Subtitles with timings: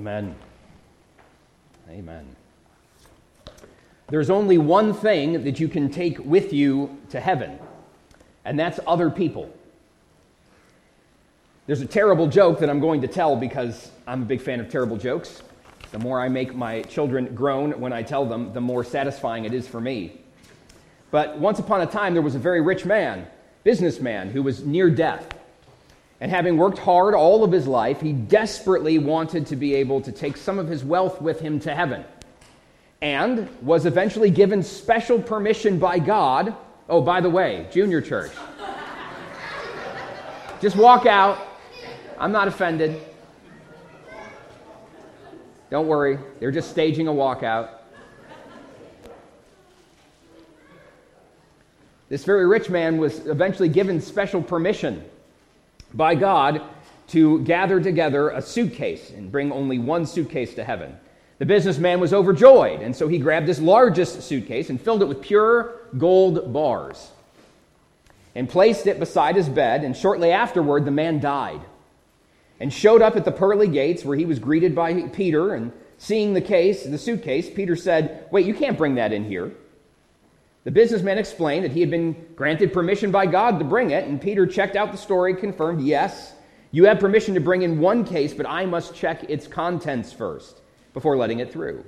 [0.00, 0.34] Amen.
[1.90, 2.24] Amen.
[4.08, 7.58] There's only one thing that you can take with you to heaven,
[8.46, 9.54] and that's other people.
[11.66, 14.70] There's a terrible joke that I'm going to tell because I'm a big fan of
[14.70, 15.42] terrible jokes.
[15.92, 19.52] The more I make my children groan when I tell them, the more satisfying it
[19.52, 20.18] is for me.
[21.10, 23.26] But once upon a time, there was a very rich man,
[23.64, 25.28] businessman, who was near death.
[26.20, 30.12] And having worked hard all of his life, he desperately wanted to be able to
[30.12, 32.04] take some of his wealth with him to heaven.
[33.00, 36.54] And was eventually given special permission by God.
[36.90, 38.32] Oh, by the way, junior church.
[40.60, 41.38] Just walk out.
[42.18, 43.00] I'm not offended.
[45.70, 47.70] Don't worry, they're just staging a walkout.
[52.10, 55.08] This very rich man was eventually given special permission
[55.94, 56.62] by God
[57.08, 60.96] to gather together a suitcase and bring only one suitcase to heaven.
[61.38, 65.22] The businessman was overjoyed, and so he grabbed his largest suitcase and filled it with
[65.22, 67.10] pure gold bars
[68.34, 69.82] and placed it beside his bed.
[69.82, 71.62] And shortly afterward, the man died
[72.60, 75.54] and showed up at the pearly gates where he was greeted by Peter.
[75.54, 79.50] And seeing the case, the suitcase, Peter said, Wait, you can't bring that in here.
[80.64, 84.20] The businessman explained that he had been granted permission by God to bring it, and
[84.20, 86.34] Peter checked out the story, confirmed, Yes,
[86.70, 90.60] you have permission to bring in one case, but I must check its contents first
[90.92, 91.84] before letting it through.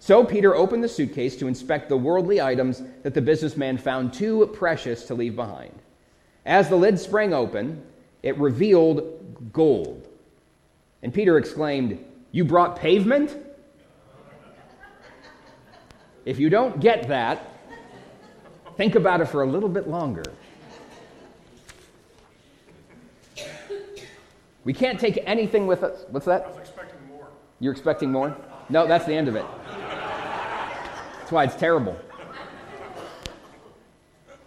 [0.00, 4.46] So Peter opened the suitcase to inspect the worldly items that the businessman found too
[4.52, 5.74] precious to leave behind.
[6.44, 7.82] As the lid sprang open,
[8.22, 10.08] it revealed gold.
[11.02, 13.36] And Peter exclaimed, You brought pavement?
[16.24, 17.57] If you don't get that,
[18.78, 20.22] think about it for a little bit longer.
[24.64, 26.04] We can't take anything with us.
[26.10, 26.44] What's that?
[26.44, 27.26] I was expecting more.
[27.58, 28.36] You're expecting more?
[28.68, 29.44] No, that's the end of it.
[31.18, 31.96] That's why it's terrible.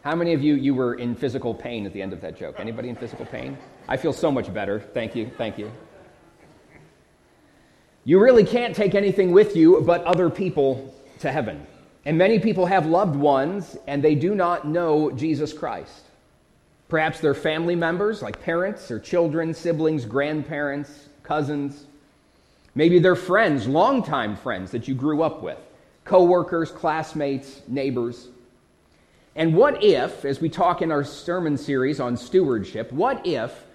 [0.03, 2.55] How many of you you were in physical pain at the end of that joke?
[2.57, 3.57] Anybody in physical pain?
[3.89, 4.79] I feel so much better.
[4.79, 5.29] Thank you.
[5.37, 5.71] Thank you.
[8.05, 11.67] You really can't take anything with you but other people to heaven.
[12.05, 16.05] And many people have loved ones and they do not know Jesus Christ.
[16.89, 21.85] Perhaps they're family members, like parents or children, siblings, grandparents, cousins.
[22.75, 25.59] Maybe they're friends, longtime friends that you grew up with,
[26.03, 28.27] coworkers, classmates, neighbors.
[29.35, 33.65] And what if, as we talk in our sermon series on stewardship, what if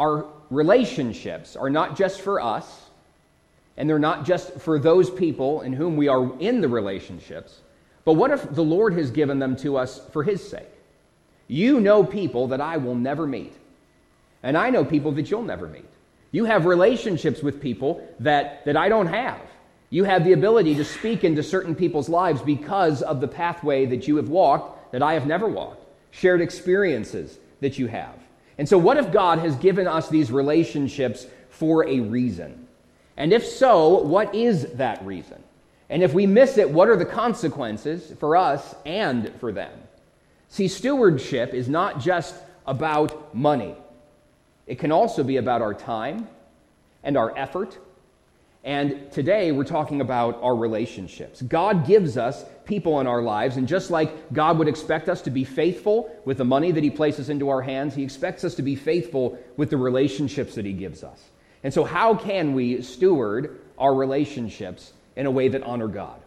[0.00, 2.81] our relationships are not just for us,
[3.76, 7.60] and they're not just for those people in whom we are in the relationships,
[8.04, 10.68] but what if the Lord has given them to us for His sake?
[11.48, 13.52] You know people that I will never meet,
[14.42, 15.88] and I know people that you'll never meet.
[16.30, 19.40] You have relationships with people that, that I don't have.
[19.90, 24.08] You have the ability to speak into certain people's lives because of the pathway that
[24.08, 28.14] you have walked that I have never walked, shared experiences that you have.
[28.56, 32.61] And so, what if God has given us these relationships for a reason?
[33.16, 35.42] And if so, what is that reason?
[35.90, 39.72] And if we miss it, what are the consequences for us and for them?
[40.48, 42.34] See, stewardship is not just
[42.66, 43.74] about money,
[44.66, 46.28] it can also be about our time
[47.02, 47.78] and our effort.
[48.64, 51.42] And today we're talking about our relationships.
[51.42, 55.30] God gives us people in our lives, and just like God would expect us to
[55.30, 58.62] be faithful with the money that He places into our hands, He expects us to
[58.62, 61.31] be faithful with the relationships that He gives us.
[61.64, 66.20] And so, how can we steward our relationships in a way that honor God?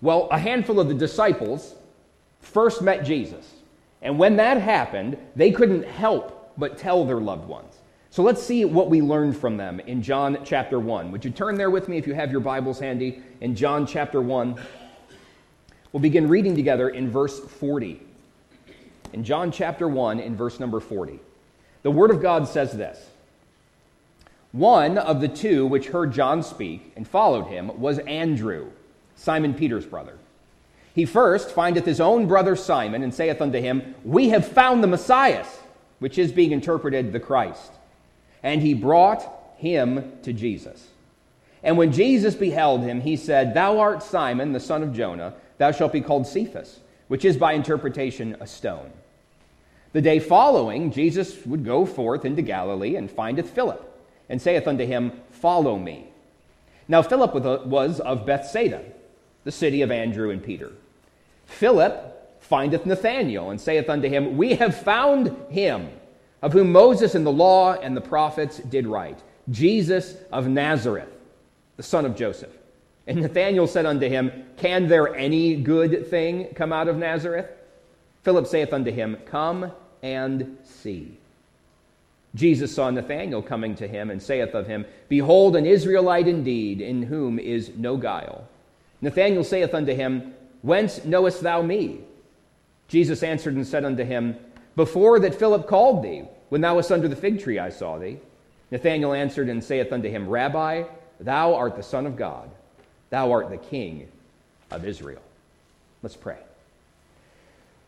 [0.00, 1.74] Well, a handful of the disciples
[2.40, 3.48] first met Jesus.
[4.02, 7.78] And when that happened, they couldn't help but tell their loved ones.
[8.10, 11.12] So let's see what we learned from them in John chapter 1.
[11.12, 14.20] Would you turn there with me if you have your Bibles handy in John chapter
[14.20, 14.60] 1?
[15.92, 18.02] We'll begin reading together in verse 40.
[19.12, 21.20] In John chapter 1, in verse number 40.
[21.84, 23.11] The Word of God says this
[24.52, 28.70] one of the two which heard John speak and followed him was Andrew,
[29.16, 30.18] Simon Peter's brother.
[30.94, 34.88] He first findeth his own brother Simon and saith unto him, We have found the
[34.88, 35.46] Messiah,
[36.00, 37.72] which is being interpreted the Christ.
[38.42, 39.26] And he brought
[39.56, 40.86] him to Jesus.
[41.62, 45.72] And when Jesus beheld him, he said, Thou art Simon, the son of Jonah, thou
[45.72, 48.90] shalt be called Cephas, which is by interpretation a stone.
[49.94, 53.91] The day following, Jesus would go forth into Galilee and findeth Philip
[54.28, 56.06] and saith unto him, Follow me.
[56.88, 57.34] Now Philip
[57.66, 58.82] was of Bethsaida,
[59.44, 60.72] the city of Andrew and Peter.
[61.46, 65.88] Philip findeth Nathanael, and saith unto him, We have found him,
[66.42, 69.18] of whom Moses and the law and the prophets did write,
[69.50, 71.08] Jesus of Nazareth,
[71.76, 72.52] the son of Joseph.
[73.06, 77.46] And Nathanael said unto him, Can there any good thing come out of Nazareth?
[78.22, 79.72] Philip saith unto him, Come
[80.02, 81.18] and see.
[82.34, 87.02] Jesus saw Nathanael coming to him and saith of him, Behold, an Israelite indeed, in
[87.02, 88.46] whom is no guile.
[89.02, 92.00] Nathanael saith unto him, Whence knowest thou me?
[92.88, 94.36] Jesus answered and said unto him,
[94.76, 98.18] Before that Philip called thee, when thou wast under the fig tree, I saw thee.
[98.70, 100.84] Nathanael answered and saith unto him, Rabbi,
[101.20, 102.50] thou art the Son of God,
[103.10, 104.08] thou art the King
[104.70, 105.22] of Israel.
[106.02, 106.38] Let's pray.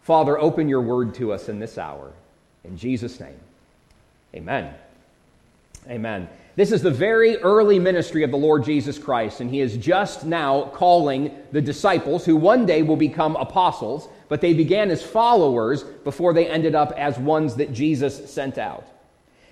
[0.03, 2.13] Father, open your word to us in this hour.
[2.65, 3.41] In Jesus' name,
[4.35, 4.75] amen.
[5.89, 6.29] Amen.
[6.57, 10.25] This is the very early ministry of the Lord Jesus Christ, and he is just
[10.25, 15.83] now calling the disciples who one day will become apostles, but they began as followers
[15.83, 18.87] before they ended up as ones that Jesus sent out.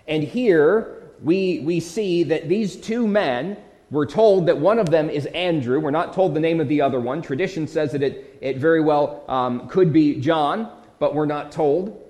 [0.06, 3.56] And here we, we see that these two men
[3.93, 5.79] we're told that one of them is Andrew.
[5.79, 7.20] We're not told the name of the other one.
[7.20, 12.02] Tradition says that it, it very well um, could be John, but we're not told.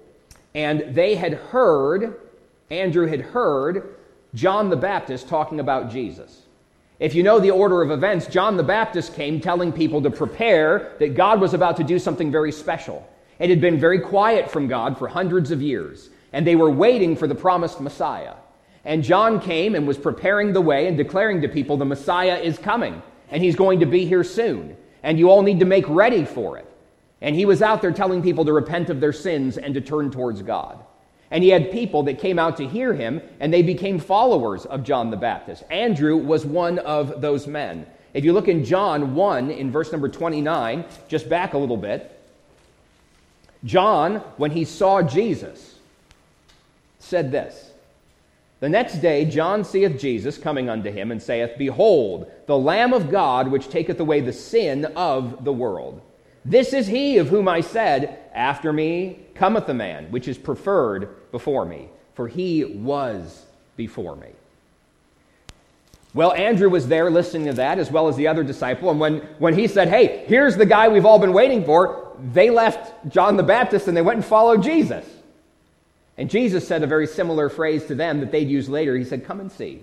[0.55, 2.21] And they had heard,
[2.73, 3.97] Andrew had heard
[4.35, 6.43] John the Baptist talking about Jesus.
[6.99, 10.95] If you know the order of events, John the Baptist came telling people to prepare
[10.99, 13.07] that God was about to do something very special.
[13.39, 17.15] It had been very quiet from God for hundreds of years, and they were waiting
[17.15, 18.35] for the promised Messiah.
[18.87, 22.59] And John came and was preparing the way and declaring to people the Messiah is
[22.59, 24.77] coming and he's going to be here soon.
[25.03, 26.69] And you all need to make ready for it.
[27.21, 30.11] And he was out there telling people to repent of their sins and to turn
[30.11, 30.85] towards God.
[31.33, 34.85] And he had people that came out to hear him and they became followers of
[34.85, 35.65] John the Baptist.
[35.71, 37.87] Andrew was one of those men.
[38.13, 42.21] If you look in John 1 in verse number 29, just back a little bit,
[43.65, 45.77] John, when he saw Jesus,
[46.99, 47.71] said this.
[48.61, 53.11] The next day, John seeth Jesus coming unto him, and saith, Behold, the Lamb of
[53.11, 56.01] God, which taketh away the sin of the world.
[56.45, 61.17] This is he of whom I said, After me cometh a man, which is preferred
[61.33, 63.45] before me, for he was
[63.77, 64.29] before me.
[66.15, 68.91] Well, Andrew was there listening to that, as well as the other disciple.
[68.91, 72.51] And when, when he said, Hey, here's the guy we've all been waiting for, they
[72.51, 75.07] left John the Baptist and they went and followed Jesus.
[76.19, 78.97] And Jesus said a very similar phrase to them that they'd use later.
[78.97, 79.83] He said, Come and see.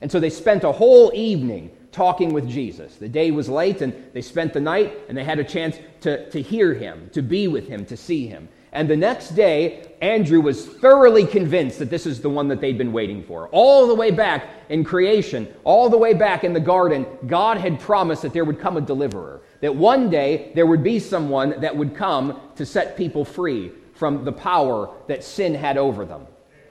[0.00, 2.96] And so they spent a whole evening talking with Jesus.
[2.96, 6.28] The day was late, and they spent the night, and they had a chance to,
[6.30, 8.48] to hear him, to be with him, to see him.
[8.72, 12.78] And the next day, Andrew was thoroughly convinced that this is the one that they'd
[12.78, 13.48] been waiting for.
[13.48, 17.78] All the way back in creation, all the way back in the garden, God had
[17.78, 19.42] promised that there would come a deliverer.
[19.60, 24.24] That one day there would be someone that would come to set people free from
[24.24, 26.26] the power that sin had over them.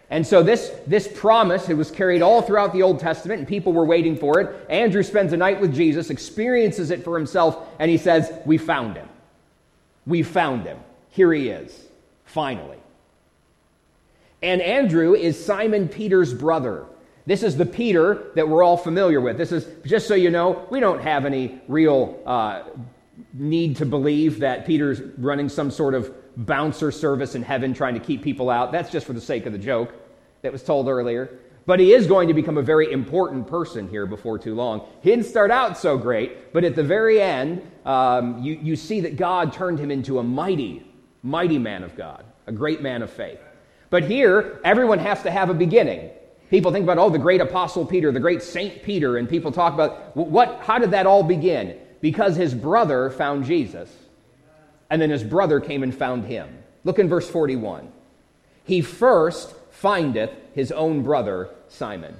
[0.09, 3.71] And so this, this promise, it was carried all throughout the Old Testament, and people
[3.71, 4.65] were waiting for it.
[4.69, 8.97] Andrew spends a night with Jesus, experiences it for himself, and he says, We found
[8.97, 9.07] him.
[10.05, 10.79] We found him.
[11.11, 11.87] Here he is,
[12.31, 12.77] finally.
[14.41, 16.85] And Andrew is Simon Peter's brother.
[17.25, 19.37] This is the Peter that we're all familiar with.
[19.37, 22.63] This is, just so you know, we don't have any real uh,
[23.33, 27.99] need to believe that Peter's running some sort of bouncer service in heaven trying to
[27.99, 28.71] keep people out.
[28.71, 29.93] That's just for the sake of the joke
[30.41, 31.37] that was told earlier.
[31.67, 34.87] But he is going to become a very important person here before too long.
[35.01, 39.01] He didn't start out so great, but at the very end, um, you, you see
[39.01, 40.83] that God turned him into a mighty,
[41.23, 43.39] mighty man of God, a great man of faith.
[43.89, 46.09] But here, everyone has to have a beginning.
[46.49, 49.73] People think about, oh, the great apostle Peter, the great Saint Peter, and people talk
[49.73, 51.77] about what, how did that all begin?
[52.01, 53.89] Because his brother found Jesus
[54.91, 56.49] and then his brother came and found him.
[56.83, 57.89] Look in verse 41.
[58.65, 62.13] He first findeth his own brother Simon.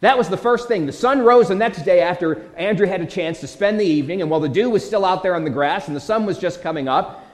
[0.00, 0.86] That was the first thing.
[0.86, 4.20] The sun rose the next day after Andrew had a chance to spend the evening,
[4.20, 6.38] and while the dew was still out there on the grass and the sun was
[6.38, 7.24] just coming up,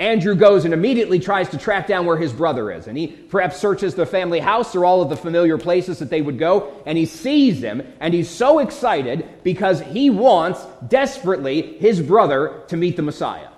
[0.00, 2.86] Andrew goes and immediately tries to track down where his brother is.
[2.86, 6.22] And he perhaps searches the family house or all of the familiar places that they
[6.22, 12.00] would go, and he sees him, and he's so excited because he wants desperately his
[12.00, 13.50] brother to meet the Messiah.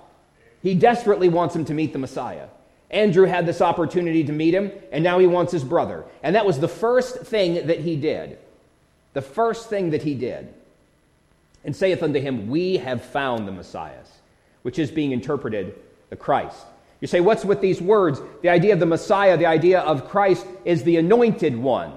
[0.61, 2.47] He desperately wants him to meet the Messiah.
[2.91, 6.03] Andrew had this opportunity to meet him, and now he wants his brother.
[6.23, 8.37] And that was the first thing that he did.
[9.13, 10.53] The first thing that he did.
[11.63, 14.03] And saith unto him, We have found the Messiah,
[14.63, 15.73] which is being interpreted
[16.13, 16.67] the Christ.
[17.01, 18.21] You say, What's with these words?
[18.43, 21.91] The idea of the Messiah, the idea of Christ, is the anointed one.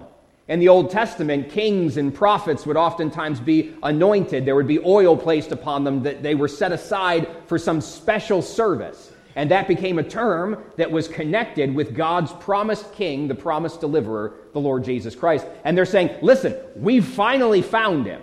[0.48, 4.46] In the Old Testament, kings and prophets would oftentimes be anointed.
[4.46, 8.40] There would be oil placed upon them that they were set aside for some special
[8.40, 9.12] service.
[9.34, 14.32] And that became a term that was connected with God's promised king, the promised deliverer,
[14.54, 15.46] the Lord Jesus Christ.
[15.64, 18.22] And they're saying, listen, we've finally found him.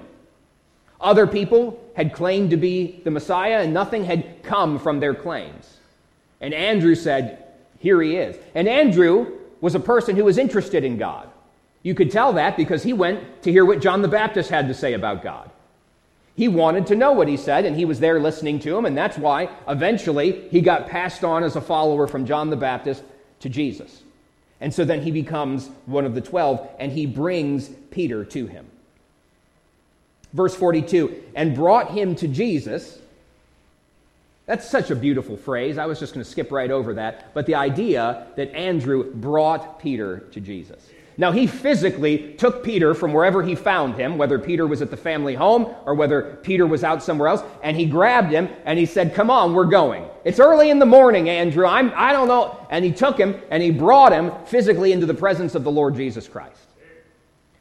[0.99, 5.77] Other people had claimed to be the Messiah, and nothing had come from their claims.
[6.43, 7.41] And Andrew said,
[7.79, 8.35] Here he is.
[8.53, 11.29] And Andrew was a person who was interested in God.
[11.83, 14.73] You could tell that because he went to hear what John the Baptist had to
[14.73, 15.49] say about God.
[16.35, 18.97] He wanted to know what he said, and he was there listening to him, and
[18.97, 23.03] that's why eventually he got passed on as a follower from John the Baptist
[23.39, 24.01] to Jesus.
[24.59, 28.65] And so then he becomes one of the twelve, and he brings Peter to him.
[30.33, 32.97] Verse 42 and brought him to Jesus.
[34.45, 35.77] That's such a beautiful phrase.
[35.77, 37.33] I was just going to skip right over that.
[37.33, 40.89] But the idea that Andrew brought Peter to Jesus.
[41.15, 44.97] Now, he physically took Peter from wherever he found him, whether Peter was at the
[44.97, 48.87] family home or whether Peter was out somewhere else, and he grabbed him and he
[48.87, 50.05] said, Come on, we're going.
[50.25, 51.67] It's early in the morning, Andrew.
[51.67, 52.65] I'm, I don't know.
[52.71, 55.95] And he took him and he brought him physically into the presence of the Lord
[55.95, 56.57] Jesus Christ.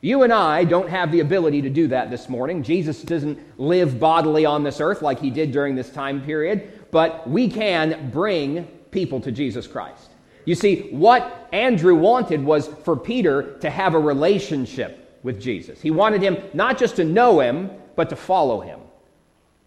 [0.05, 2.65] You and I don't have the ability to do that this morning.
[2.65, 7.29] Jesus doesn't live bodily on this earth like he did during this time period, but
[7.31, 10.11] we can bring people to Jesus Christ.
[10.45, 15.81] You see, what Andrew wanted was for Peter to have a relationship with Jesus.
[15.81, 18.81] He wanted him not just to know him, but to follow him.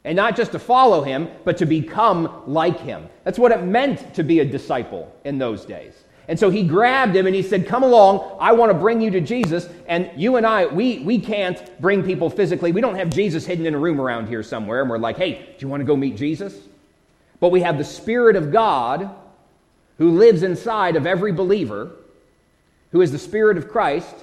[0.03, 3.07] And not just to follow him, but to become like him.
[3.23, 6.03] That's what it meant to be a disciple in those days.
[6.27, 9.11] And so he grabbed him and he said, Come along, I want to bring you
[9.11, 9.69] to Jesus.
[9.87, 12.71] And you and I, we, we can't bring people physically.
[12.71, 14.81] We don't have Jesus hidden in a room around here somewhere.
[14.81, 16.57] And we're like, Hey, do you want to go meet Jesus?
[17.39, 19.13] But we have the Spirit of God
[19.97, 21.91] who lives inside of every believer,
[22.91, 24.15] who is the Spirit of Christ,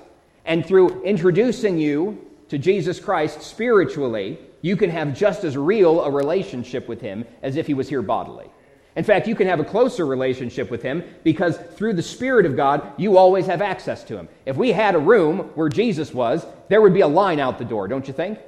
[0.45, 6.11] and through introducing you to Jesus Christ spiritually, you can have just as real a
[6.11, 8.51] relationship with Him as if He was here bodily.
[8.95, 12.57] In fact, you can have a closer relationship with Him because through the Spirit of
[12.57, 14.29] God, you always have access to Him.
[14.45, 17.65] If we had a room where Jesus was, there would be a line out the
[17.65, 18.39] door, don't you think?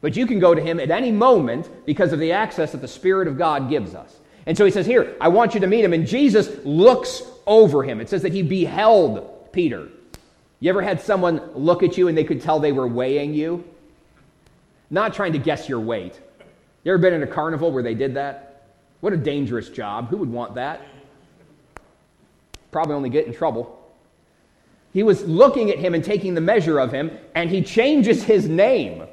[0.00, 2.88] But you can go to Him at any moment because of the access that the
[2.88, 4.16] Spirit of God gives us.
[4.46, 5.92] And so he says, Here, I want you to meet him.
[5.92, 8.00] And Jesus looks over him.
[8.00, 9.88] It says that he beheld Peter.
[10.60, 13.64] You ever had someone look at you and they could tell they were weighing you?
[14.88, 16.18] Not trying to guess your weight.
[16.84, 18.45] You ever been in a carnival where they did that?
[19.00, 20.08] What a dangerous job.
[20.08, 20.82] Who would want that?
[22.70, 23.82] Probably only get in trouble.
[24.92, 28.48] He was looking at him and taking the measure of him, and he changes his
[28.48, 29.04] name.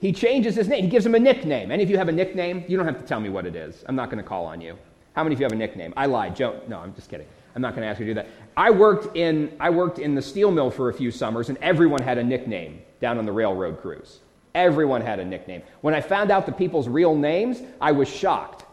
[0.00, 0.82] He changes his name.
[0.84, 1.70] He gives him a nickname.
[1.70, 2.64] Any of you have a nickname?
[2.66, 3.84] You don't have to tell me what it is.
[3.88, 4.76] I'm not going to call on you.
[5.14, 5.94] How many of you have a nickname?
[5.96, 6.34] I lied.
[6.34, 6.60] Joe.
[6.66, 7.26] No, I'm just kidding.
[7.54, 8.28] I'm not going to ask you to do that.
[8.56, 12.02] I worked in I worked in the steel mill for a few summers, and everyone
[12.02, 14.18] had a nickname down on the railroad crews.
[14.54, 15.62] Everyone had a nickname.
[15.80, 18.63] When I found out the people's real names, I was shocked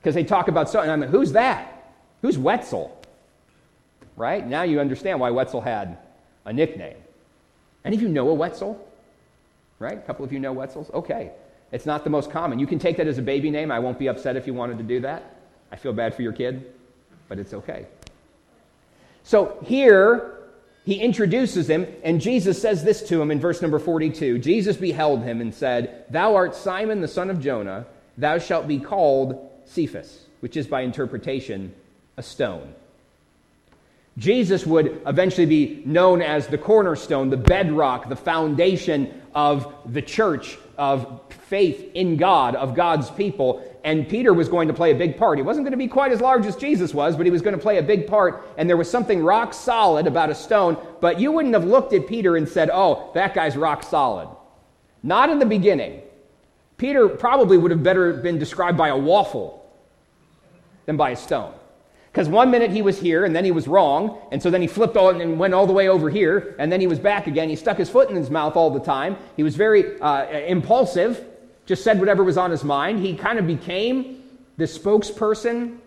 [0.00, 0.90] because they talk about something.
[0.90, 1.92] I'm like, who's that?
[2.22, 2.96] Who's Wetzel?
[4.16, 5.98] Right now, you understand why Wetzel had
[6.44, 6.96] a nickname.
[7.84, 8.86] Any of you know a Wetzel?
[9.80, 9.98] right?
[9.98, 10.90] A couple of you know Wetzel's?
[10.90, 11.32] Okay.
[11.72, 12.60] It's not the most common.
[12.60, 13.72] You can take that as a baby name.
[13.72, 15.36] I won't be upset if you wanted to do that.
[15.72, 16.72] I feel bad for your kid,
[17.28, 17.86] but it's okay.
[19.22, 20.38] So here,
[20.84, 25.22] he introduces him, and Jesus says this to him in verse number 42 Jesus beheld
[25.22, 27.86] him and said, Thou art Simon the son of Jonah,
[28.18, 31.72] thou shalt be called Cephas, which is by interpretation
[32.16, 32.74] a stone.
[34.18, 40.58] Jesus would eventually be known as the cornerstone, the bedrock, the foundation of the church,
[40.76, 43.64] of faith in God, of God's people.
[43.84, 45.38] And Peter was going to play a big part.
[45.38, 47.56] He wasn't going to be quite as large as Jesus was, but he was going
[47.56, 48.46] to play a big part.
[48.58, 50.76] And there was something rock solid about a stone.
[51.00, 54.28] But you wouldn't have looked at Peter and said, oh, that guy's rock solid.
[55.02, 56.02] Not in the beginning.
[56.76, 59.59] Peter probably would have better been described by a waffle
[60.90, 61.54] than by a stone.
[62.10, 64.66] Because one minute he was here and then he was wrong, and so then he
[64.66, 67.48] flipped on and went all the way over here, and then he was back again.
[67.48, 69.16] He stuck his foot in his mouth all the time.
[69.36, 71.24] He was very uh, impulsive,
[71.64, 72.98] just said whatever was on his mind.
[72.98, 74.24] He kind of became
[74.56, 75.78] the spokesperson,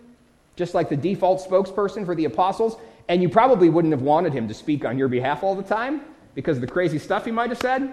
[0.56, 2.78] just like the default spokesperson for the apostles,
[3.10, 6.00] and you probably wouldn't have wanted him to speak on your behalf all the time
[6.34, 7.92] because of the crazy stuff he might have said.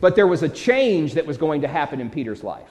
[0.00, 2.70] But there was a change that was going to happen in Peter's life.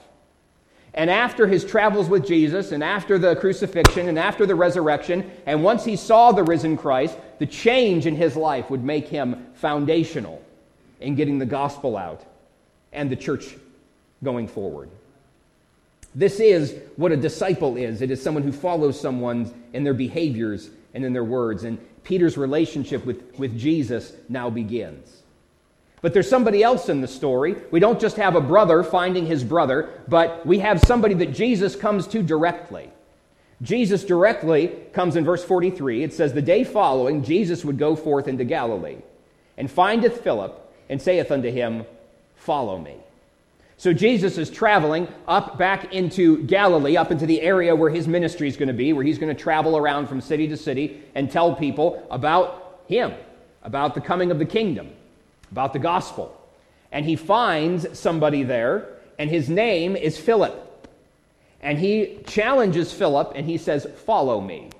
[0.94, 5.62] And after his travels with Jesus, and after the crucifixion, and after the resurrection, and
[5.62, 10.42] once he saw the risen Christ, the change in his life would make him foundational
[11.00, 12.24] in getting the gospel out
[12.92, 13.56] and the church
[14.22, 14.90] going forward.
[16.14, 20.70] This is what a disciple is it is someone who follows someone in their behaviors
[20.92, 21.62] and in their words.
[21.64, 25.19] And Peter's relationship with, with Jesus now begins.
[26.02, 27.56] But there's somebody else in the story.
[27.70, 31.76] We don't just have a brother finding his brother, but we have somebody that Jesus
[31.76, 32.90] comes to directly.
[33.62, 36.02] Jesus directly comes in verse 43.
[36.02, 38.96] It says, The day following, Jesus would go forth into Galilee,
[39.58, 41.84] and findeth Philip, and saith unto him,
[42.36, 42.96] Follow me.
[43.76, 48.48] So Jesus is traveling up back into Galilee, up into the area where his ministry
[48.48, 51.30] is going to be, where he's going to travel around from city to city and
[51.30, 53.12] tell people about him,
[53.62, 54.90] about the coming of the kingdom,
[55.50, 56.36] about the gospel.
[56.92, 58.88] And he finds somebody there,
[59.18, 60.66] and his name is Philip.
[61.62, 64.70] And he challenges Philip and he says, Follow me.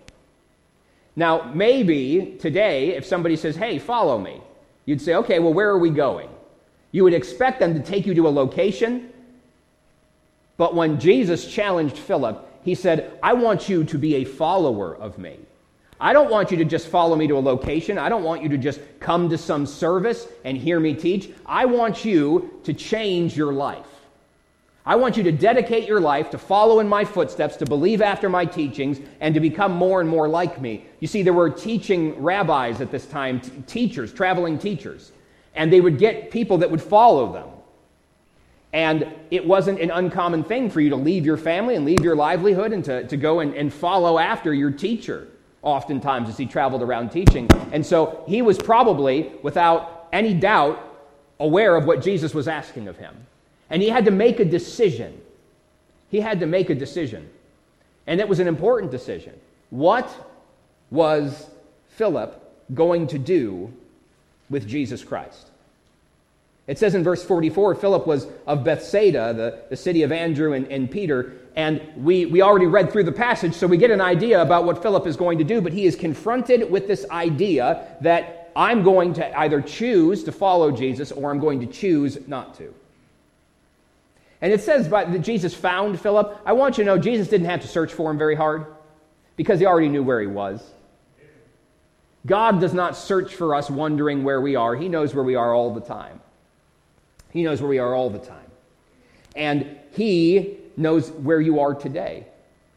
[1.14, 4.40] Now, maybe today, if somebody says, Hey, follow me,
[4.86, 6.28] you'd say, Okay, well, where are we going?
[6.92, 9.12] You would expect them to take you to a location.
[10.56, 15.18] But when Jesus challenged Philip, he said, I want you to be a follower of
[15.18, 15.38] me.
[16.00, 17.99] I don't want you to just follow me to a location.
[17.99, 21.30] I don't want you to just come to some service and hear me teach.
[21.45, 23.87] I want you to change your life.
[24.87, 28.30] I want you to dedicate your life to follow in my footsteps, to believe after
[28.30, 30.87] my teachings, and to become more and more like me.
[31.00, 35.12] You see, there were teaching rabbis at this time, t- teachers, traveling teachers
[35.54, 37.49] and they would get people that would follow them.
[38.73, 42.14] And it wasn't an uncommon thing for you to leave your family and leave your
[42.14, 45.26] livelihood and to, to go and, and follow after your teacher,
[45.62, 47.49] oftentimes, as he traveled around teaching.
[47.73, 50.79] And so he was probably, without any doubt,
[51.38, 53.14] aware of what Jesus was asking of him.
[53.69, 55.21] And he had to make a decision.
[56.11, 57.29] He had to make a decision.
[58.07, 59.38] And it was an important decision.
[59.71, 60.09] What
[60.90, 61.47] was
[61.90, 62.37] Philip
[62.75, 63.73] going to do
[64.49, 65.49] with Jesus Christ.
[66.67, 70.67] It says in verse 44 Philip was of Bethsaida, the, the city of Andrew and,
[70.69, 71.33] and Peter.
[71.57, 74.83] And we, we already read through the passage, so we get an idea about what
[74.83, 75.61] Philip is going to do.
[75.61, 80.71] But he is confronted with this idea that I'm going to either choose to follow
[80.71, 82.73] Jesus or I'm going to choose not to.
[84.42, 86.40] And it says that Jesus found Philip.
[86.47, 88.66] I want you to know Jesus didn't have to search for him very hard
[89.37, 90.62] because he already knew where he was.
[92.26, 94.76] God does not search for us wondering where we are.
[94.76, 96.21] He knows where we are all the time.
[97.30, 98.50] He knows where we are all the time.
[99.37, 102.26] And He knows where you are today.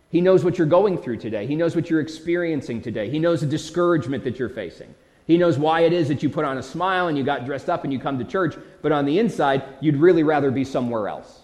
[0.10, 1.47] He knows what you're going through today.
[1.47, 3.10] He knows what you're experiencing today.
[3.10, 4.93] He knows the discouragement that you're facing.
[5.25, 7.69] He knows why it is that you put on a smile and you got dressed
[7.69, 11.08] up and you come to church, but on the inside, you'd really rather be somewhere
[11.08, 11.41] else.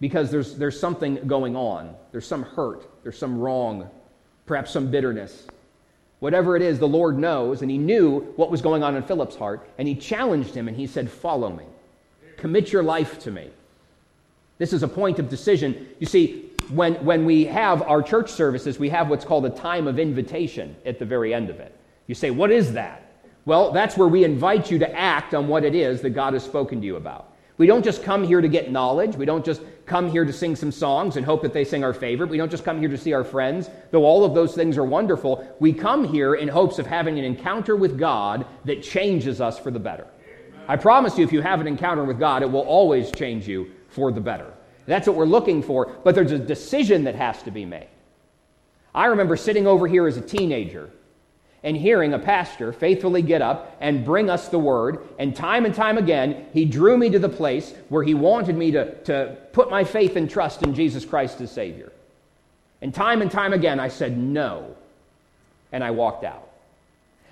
[0.00, 1.94] Because there's, there's something going on.
[2.12, 2.88] There's some hurt.
[3.02, 3.90] There's some wrong.
[4.46, 5.46] Perhaps some bitterness.
[6.20, 9.36] Whatever it is, the Lord knows, and he knew what was going on in Philip's
[9.36, 11.64] heart, and he challenged him and he said, Follow me.
[12.36, 13.50] Commit your life to me.
[14.58, 15.88] This is a point of decision.
[15.98, 19.86] You see, when, when we have our church services, we have what's called a time
[19.86, 21.78] of invitation at the very end of it.
[22.06, 23.02] You say, What is that?
[23.44, 26.42] Well, that's where we invite you to act on what it is that God has
[26.42, 27.32] spoken to you about.
[27.58, 29.16] We don't just come here to get knowledge.
[29.16, 31.94] We don't just come here to sing some songs and hope that they sing our
[31.94, 32.28] favorite.
[32.28, 34.84] We don't just come here to see our friends, though all of those things are
[34.84, 35.56] wonderful.
[35.58, 39.70] We come here in hopes of having an encounter with God that changes us for
[39.70, 40.06] the better.
[40.68, 43.70] I promise you, if you have an encounter with God, it will always change you
[43.96, 44.52] for the better.
[44.86, 47.88] That's what we're looking for, but there's a decision that has to be made.
[48.94, 50.90] I remember sitting over here as a teenager
[51.64, 55.00] and hearing a pastor faithfully get up and bring us the word.
[55.18, 58.70] And time and time again, he drew me to the place where he wanted me
[58.70, 61.92] to, to put my faith and trust in Jesus Christ as Savior.
[62.80, 64.76] And time and time again, I said no.
[65.72, 66.48] And I walked out.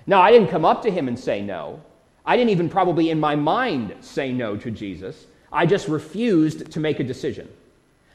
[0.05, 1.81] Now, I didn't come up to him and say no.
[2.25, 5.27] I didn't even probably in my mind say no to Jesus.
[5.55, 7.47] I just refused to make a decision.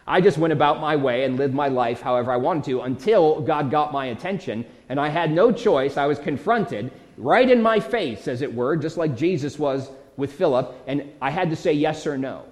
[0.07, 3.41] I just went about my way and lived my life however I wanted to until
[3.41, 5.97] God got my attention, and I had no choice.
[5.97, 10.35] I was confronted right in my face, as it were, just like Jesus was with
[10.35, 12.45] Philip, and I had to say yes or no.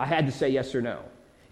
[0.00, 0.98] I had to say yes or no.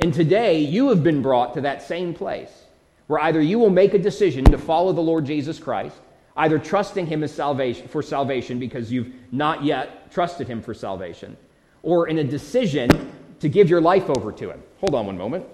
[0.01, 2.65] And today, you have been brought to that same place
[3.07, 5.97] where either you will make a decision to follow the Lord Jesus Christ,
[6.37, 11.37] either trusting Him as salvation, for salvation because you've not yet trusted Him for salvation,
[11.85, 14.63] or in a decision to give your life over to Him.
[14.81, 15.47] Hold on one moment.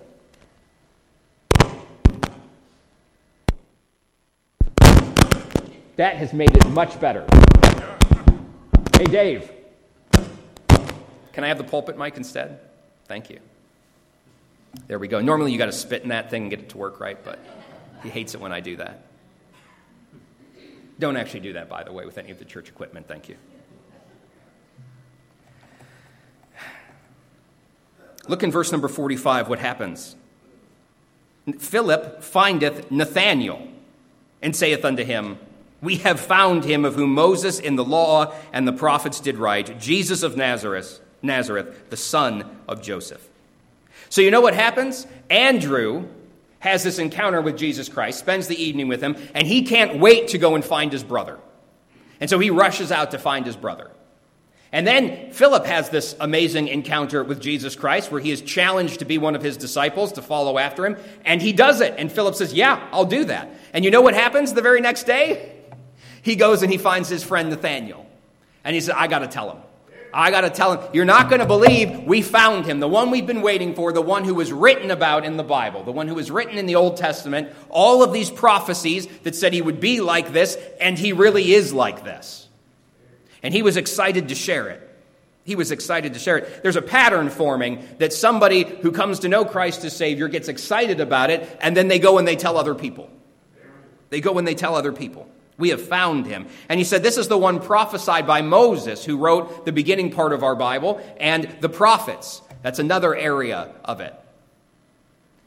[5.97, 7.27] That has made it much better.
[8.97, 9.51] Hey, Dave.
[11.33, 12.61] Can I have the pulpit mic instead?
[13.07, 13.41] Thank you.
[14.87, 15.21] There we go.
[15.21, 17.39] Normally, you got to spit in that thing and get it to work right, but
[18.03, 19.03] he hates it when I do that.
[20.99, 23.09] Don't actually do that, by the way, with any of the church equipment.
[23.09, 23.37] Thank you.
[28.31, 30.15] Look in verse number 45 what happens.
[31.59, 33.67] Philip findeth Nathanael
[34.41, 35.37] and saith unto him,
[35.83, 39.81] We have found him of whom Moses in the law and the prophets did write,
[39.81, 43.29] Jesus of Nazareth, Nazareth, the son of Joseph.
[44.11, 45.09] So you know what happens?
[45.29, 46.07] Andrew
[46.61, 50.29] has this encounter with Jesus Christ, spends the evening with him, and he can't wait
[50.29, 51.41] to go and find his brother.
[52.21, 53.91] And so he rushes out to find his brother.
[54.73, 59.05] And then Philip has this amazing encounter with Jesus Christ where he is challenged to
[59.05, 60.97] be one of his disciples to follow after him.
[61.25, 61.95] And he does it.
[61.99, 63.51] And Philip says, Yeah, I'll do that.
[63.73, 65.57] And you know what happens the very next day?
[66.23, 68.07] He goes and he finds his friend Nathanael.
[68.63, 69.63] And he says, I got to tell him.
[70.13, 73.11] I got to tell him, you're not going to believe we found him, the one
[73.11, 76.09] we've been waiting for, the one who was written about in the Bible, the one
[76.09, 79.79] who was written in the Old Testament, all of these prophecies that said he would
[79.79, 82.49] be like this, and he really is like this.
[83.43, 84.87] And he was excited to share it.
[85.45, 86.63] He was excited to share it.
[86.63, 91.01] There's a pattern forming that somebody who comes to know Christ as Savior gets excited
[91.01, 93.11] about it, and then they go and they tell other people.
[94.11, 95.29] They go and they tell other people.
[95.57, 96.47] We have found him.
[96.69, 100.33] And he said, This is the one prophesied by Moses, who wrote the beginning part
[100.33, 102.43] of our Bible, and the prophets.
[102.63, 104.15] That's another area of it.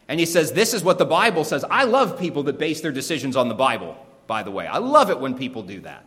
[0.08, 1.64] And he says, This is what the Bible says.
[1.70, 4.68] I love people that base their decisions on the Bible, by the way.
[4.68, 6.06] I love it when people do that.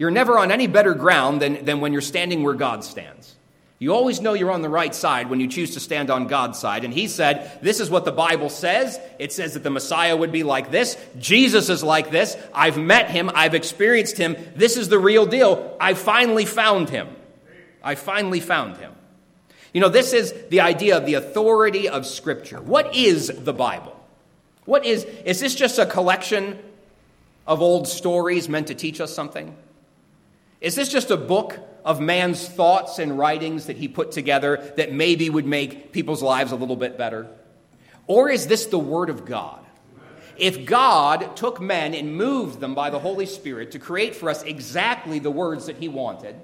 [0.00, 3.36] You're never on any better ground than, than when you're standing where God stands.
[3.78, 6.58] You always know you're on the right side when you choose to stand on God's
[6.58, 6.86] side.
[6.86, 8.98] And he said, This is what the Bible says.
[9.18, 10.96] It says that the Messiah would be like this.
[11.18, 12.34] Jesus is like this.
[12.54, 13.30] I've met him.
[13.34, 14.36] I've experienced him.
[14.56, 15.76] This is the real deal.
[15.78, 17.08] I finally found him.
[17.82, 18.94] I finally found him.
[19.74, 22.62] You know, this is the idea of the authority of Scripture.
[22.62, 24.02] What is the Bible?
[24.64, 26.58] What is, is this just a collection
[27.46, 29.54] of old stories meant to teach us something?
[30.60, 34.92] Is this just a book of man's thoughts and writings that he put together that
[34.92, 37.26] maybe would make people's lives a little bit better?
[38.06, 39.64] Or is this the Word of God?
[40.36, 44.42] If God took men and moved them by the Holy Spirit to create for us
[44.42, 46.36] exactly the words that He wanted,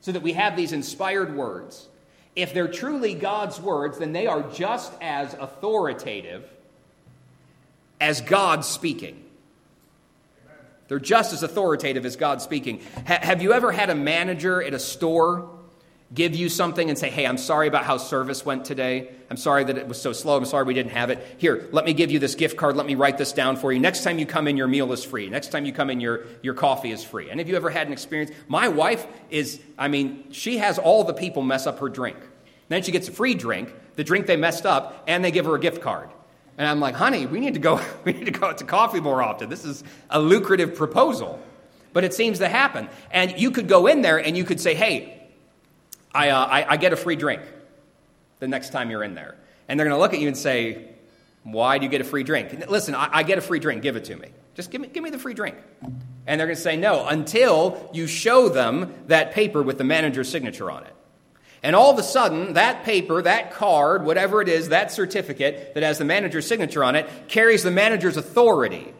[0.00, 1.88] so that we have these inspired words,
[2.36, 6.48] if they're truly God's words, then they are just as authoritative
[8.00, 9.24] as God speaking.
[10.90, 12.82] They're just as authoritative as God speaking.
[13.06, 15.48] Ha- have you ever had a manager at a store
[16.12, 19.08] give you something and say, Hey, I'm sorry about how service went today.
[19.30, 20.36] I'm sorry that it was so slow.
[20.36, 21.24] I'm sorry we didn't have it.
[21.38, 22.76] Here, let me give you this gift card.
[22.76, 23.78] Let me write this down for you.
[23.78, 25.30] Next time you come in, your meal is free.
[25.30, 27.30] Next time you come in, your, your coffee is free.
[27.30, 28.32] And have you ever had an experience?
[28.48, 32.16] My wife is, I mean, she has all the people mess up her drink.
[32.68, 35.54] Then she gets a free drink, the drink they messed up, and they give her
[35.54, 36.10] a gift card.
[36.60, 39.00] And I'm like, honey, we need to go, we need to go out to coffee
[39.00, 39.48] more often.
[39.48, 41.40] This is a lucrative proposal.
[41.94, 42.90] But it seems to happen.
[43.10, 45.26] And you could go in there and you could say, hey,
[46.14, 47.40] I, uh, I, I get a free drink
[48.40, 49.36] the next time you're in there.
[49.68, 50.90] And they're going to look at you and say,
[51.44, 52.52] why do you get a free drink?
[52.52, 53.80] And Listen, I, I get a free drink.
[53.80, 54.28] Give it to me.
[54.54, 55.56] Just give me, give me the free drink.
[56.26, 60.28] And they're going to say no until you show them that paper with the manager's
[60.28, 60.94] signature on it.
[61.62, 65.82] And all of a sudden, that paper, that card, whatever it is, that certificate that
[65.82, 68.94] has the manager's signature on it, carries the manager's authority.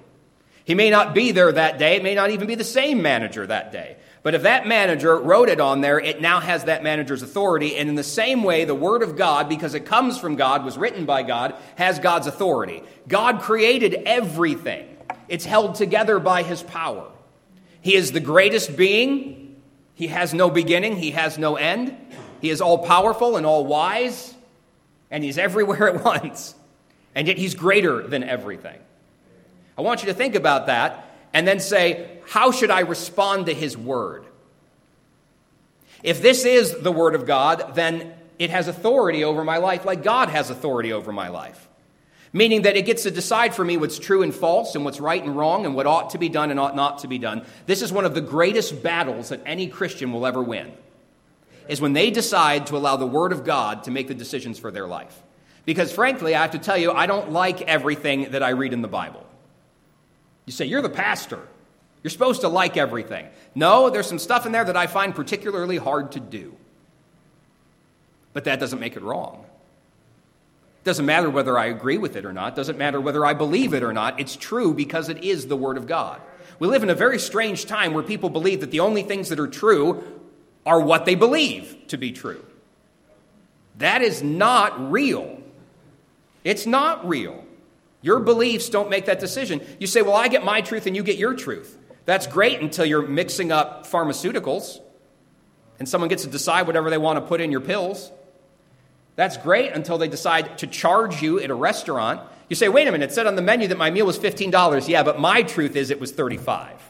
[0.64, 3.46] He may not be there that day, it may not even be the same manager
[3.46, 3.96] that day.
[4.22, 7.76] But if that manager wrote it on there, it now has that manager's authority.
[7.76, 10.76] And in the same way, the Word of God, because it comes from God, was
[10.76, 12.82] written by God, has God's authority.
[13.08, 14.96] God created everything,
[15.28, 17.10] it's held together by His power.
[17.80, 19.56] He is the greatest being,
[19.94, 21.96] He has no beginning, He has no end.
[22.40, 24.34] He is all powerful and all wise,
[25.10, 26.54] and He's everywhere at once.
[27.14, 28.78] And yet He's greater than everything.
[29.76, 33.54] I want you to think about that and then say, how should I respond to
[33.54, 34.26] His word?
[36.02, 40.02] If this is the word of God, then it has authority over my life like
[40.02, 41.68] God has authority over my life.
[42.32, 45.22] Meaning that it gets to decide for me what's true and false and what's right
[45.22, 47.44] and wrong and what ought to be done and ought not to be done.
[47.66, 50.72] This is one of the greatest battles that any Christian will ever win
[51.70, 54.72] is when they decide to allow the Word of God to make the decisions for
[54.72, 55.22] their life.
[55.64, 58.82] Because frankly, I have to tell you, I don't like everything that I read in
[58.82, 59.24] the Bible.
[60.46, 61.40] You say, You're the pastor.
[62.02, 63.28] You're supposed to like everything.
[63.54, 66.56] No, there's some stuff in there that I find particularly hard to do.
[68.32, 69.44] But that doesn't make it wrong.
[70.80, 72.54] It doesn't matter whether I agree with it or not.
[72.54, 74.18] It doesn't matter whether I believe it or not.
[74.18, 76.20] It's true because it is the Word of God.
[76.58, 79.38] We live in a very strange time where people believe that the only things that
[79.38, 80.19] are true
[80.66, 82.44] are what they believe to be true.
[83.78, 85.42] That is not real.
[86.44, 87.44] It's not real.
[88.02, 89.60] Your beliefs don't make that decision.
[89.78, 91.76] You say, Well, I get my truth and you get your truth.
[92.04, 94.80] That's great until you're mixing up pharmaceuticals
[95.78, 98.10] and someone gets to decide whatever they want to put in your pills.
[99.16, 102.20] That's great until they decide to charge you at a restaurant.
[102.48, 104.88] You say, wait a minute, it said on the menu that my meal was $15.
[104.88, 106.89] Yeah, but my truth is it was 35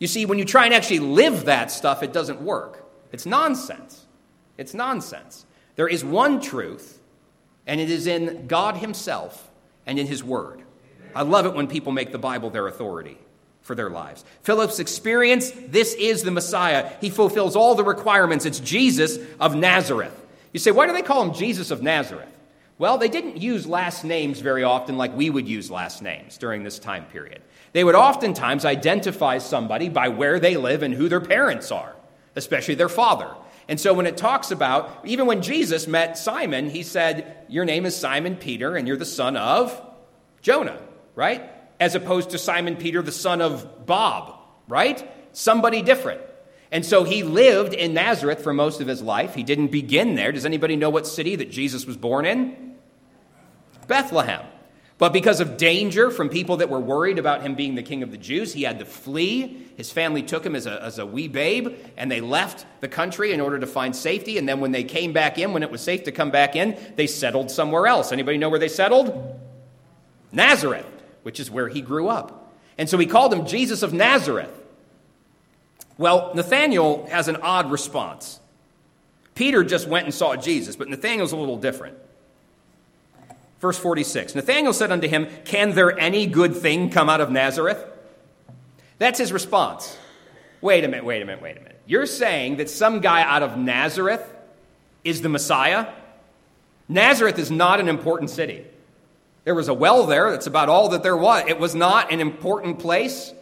[0.00, 2.84] you see, when you try and actually live that stuff, it doesn't work.
[3.12, 4.06] It's nonsense.
[4.58, 5.46] It's nonsense.
[5.76, 6.98] There is one truth,
[7.66, 9.48] and it is in God Himself
[9.86, 10.62] and in His Word.
[11.14, 13.18] I love it when people make the Bible their authority.
[13.62, 14.24] for their lives.
[14.42, 16.90] Philip's experience this is the Messiah.
[17.00, 18.44] He fulfills all the requirements.
[18.44, 20.16] It's Jesus of Nazareth.
[20.52, 22.28] You say, why do they call him Jesus of Nazareth?
[22.80, 26.62] Well, they didn't use last names very often like we would use last names during
[26.62, 27.42] this time period.
[27.74, 31.94] They would oftentimes identify somebody by where they live and who their parents are,
[32.36, 33.36] especially their father.
[33.68, 37.84] And so when it talks about, even when Jesus met Simon, he said, Your name
[37.84, 39.78] is Simon Peter, and you're the son of
[40.40, 40.80] Jonah,
[41.14, 41.52] right?
[41.78, 45.06] As opposed to Simon Peter, the son of Bob, right?
[45.36, 46.22] Somebody different.
[46.72, 49.34] And so he lived in Nazareth for most of his life.
[49.34, 50.32] He didn't begin there.
[50.32, 52.69] Does anybody know what city that Jesus was born in?
[53.90, 54.46] Bethlehem.
[54.96, 58.10] But because of danger from people that were worried about him being the king of
[58.10, 59.66] the Jews, he had to flee.
[59.76, 63.32] His family took him as a, as a wee babe, and they left the country
[63.32, 64.36] in order to find safety.
[64.36, 66.78] And then when they came back in, when it was safe to come back in,
[66.96, 68.12] they settled somewhere else.
[68.12, 69.40] Anybody know where they settled?
[70.32, 70.86] Nazareth,
[71.22, 72.52] which is where he grew up.
[72.76, 74.54] And so he called him Jesus of Nazareth.
[75.96, 78.38] Well, Nathanael has an odd response.
[79.34, 81.96] Peter just went and saw Jesus, but Nathanael's a little different.
[83.60, 87.84] Verse 46 Nathanael said unto him, Can there any good thing come out of Nazareth?
[88.98, 89.96] That's his response.
[90.60, 91.80] Wait a minute, wait a minute, wait a minute.
[91.86, 94.22] You're saying that some guy out of Nazareth
[95.04, 95.86] is the Messiah?
[96.88, 98.66] Nazareth is not an important city.
[99.44, 101.44] There was a well there, that's about all that there was.
[101.48, 103.32] It was not an important place.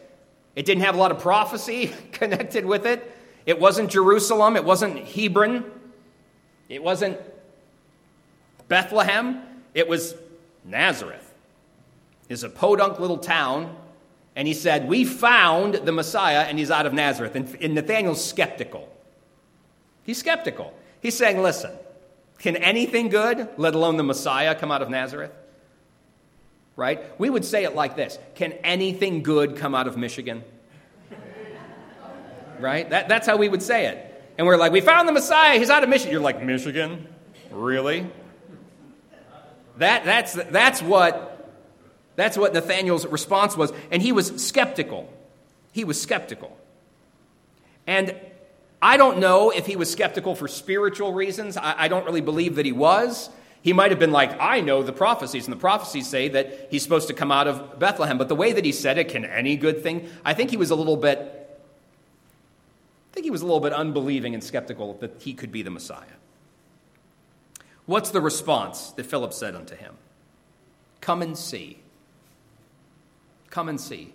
[0.54, 3.16] It didn't have a lot of prophecy connected with it.
[3.46, 5.64] It wasn't Jerusalem, it wasn't Hebron,
[6.68, 7.18] it wasn't
[8.68, 9.42] Bethlehem.
[9.78, 10.16] It was
[10.64, 11.32] Nazareth.
[12.28, 13.76] It's a podunk little town.
[14.34, 17.36] And he said, We found the Messiah, and he's out of Nazareth.
[17.36, 18.92] And, Nathanael's skeptical.
[20.02, 20.74] He's skeptical.
[21.00, 21.70] He's saying, Listen,
[22.38, 25.30] can anything good, let alone the Messiah, come out of Nazareth?
[26.74, 27.00] Right?
[27.20, 30.42] We would say it like this Can anything good come out of Michigan?
[32.58, 32.90] Right?
[32.90, 34.32] That, that's how we would say it.
[34.38, 36.10] And we're like, We found the Messiah, he's out of Michigan.
[36.10, 37.06] You're like, Michigan?
[37.52, 38.10] Really?
[39.78, 41.50] That, that's, that's, what,
[42.16, 43.72] that's what Nathanael's response was.
[43.90, 45.12] And he was skeptical.
[45.72, 46.56] He was skeptical.
[47.86, 48.14] And
[48.82, 51.56] I don't know if he was skeptical for spiritual reasons.
[51.56, 53.30] I, I don't really believe that he was.
[53.62, 56.82] He might have been like, I know the prophecies, and the prophecies say that he's
[56.82, 58.18] supposed to come out of Bethlehem.
[58.18, 60.08] But the way that he said it, can any good thing?
[60.24, 64.34] I think he was a little bit, I think he was a little bit unbelieving
[64.34, 66.17] and skeptical that he could be the Messiah.
[67.88, 69.94] What's the response that Philip said unto him?
[71.00, 71.78] Come and see.
[73.48, 74.12] Come and see.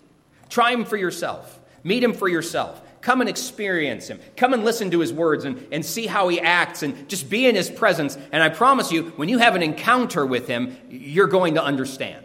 [0.48, 1.58] Try him for yourself.
[1.82, 2.80] Meet him for yourself.
[3.00, 4.20] Come and experience him.
[4.36, 7.48] Come and listen to his words and, and see how he acts and just be
[7.48, 8.16] in his presence.
[8.30, 12.24] And I promise you, when you have an encounter with him, you're going to understand.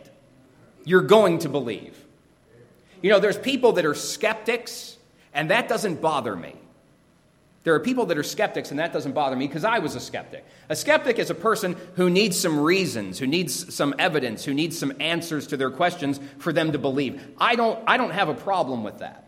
[0.86, 1.98] You're going to believe.
[3.02, 4.98] You know, there's people that are skeptics,
[5.34, 6.54] and that doesn't bother me.
[7.64, 10.00] There are people that are skeptics, and that doesn't bother me because I was a
[10.00, 10.46] skeptic.
[10.70, 14.78] A skeptic is a person who needs some reasons, who needs some evidence, who needs
[14.78, 17.22] some answers to their questions for them to believe.
[17.38, 19.26] I don't, I don't have a problem with that.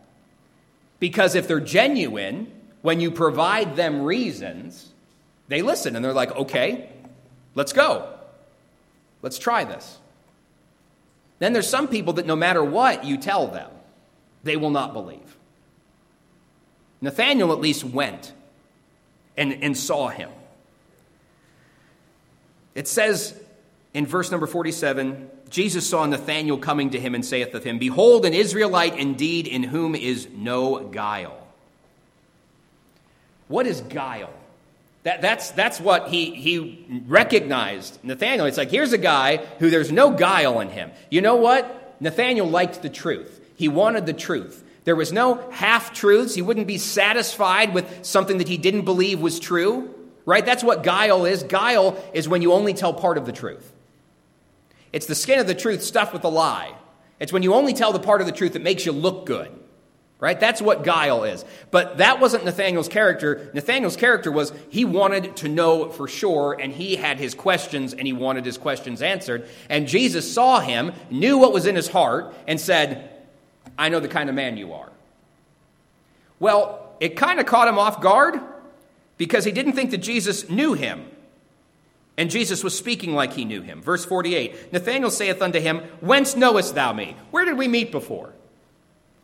[0.98, 4.92] Because if they're genuine, when you provide them reasons,
[5.48, 6.88] they listen and they're like, okay,
[7.54, 8.08] let's go.
[9.20, 9.98] Let's try this.
[11.38, 13.70] Then there's some people that no matter what you tell them,
[14.42, 15.36] they will not believe.
[17.02, 18.32] Nathanael at least went
[19.36, 20.30] and, and saw him.
[22.74, 23.38] It says
[23.92, 28.24] in verse number 47 Jesus saw Nathanael coming to him and saith of him, Behold,
[28.24, 31.46] an Israelite indeed, in whom is no guile.
[33.48, 34.32] What is guile?
[35.02, 38.46] That, that's, that's what he, he recognized Nathanael.
[38.46, 40.90] It's like, here's a guy who there's no guile in him.
[41.10, 41.96] You know what?
[42.00, 44.64] Nathanael liked the truth, he wanted the truth.
[44.84, 46.34] There was no half truths.
[46.34, 50.44] He wouldn't be satisfied with something that he didn't believe was true, right?
[50.44, 51.44] That's what guile is.
[51.44, 53.72] Guile is when you only tell part of the truth.
[54.92, 56.74] It's the skin of the truth stuffed with a lie.
[57.20, 59.48] It's when you only tell the part of the truth that makes you look good,
[60.18, 60.38] right?
[60.38, 61.44] That's what guile is.
[61.70, 63.50] But that wasn't Nathanael's character.
[63.54, 68.04] Nathanael's character was he wanted to know for sure, and he had his questions, and
[68.04, 69.48] he wanted his questions answered.
[69.70, 73.11] And Jesus saw him, knew what was in his heart, and said,
[73.82, 74.92] I know the kind of man you are.
[76.38, 78.40] Well, it kind of caught him off guard
[79.18, 81.04] because he didn't think that Jesus knew him.
[82.16, 83.82] And Jesus was speaking like he knew him.
[83.82, 87.16] Verse 48 Nathanael saith unto him, Whence knowest thou me?
[87.32, 88.32] Where did we meet before?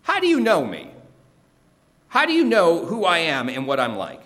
[0.02, 0.90] How do you know me?
[2.08, 4.22] How do you know who I am and what I'm like?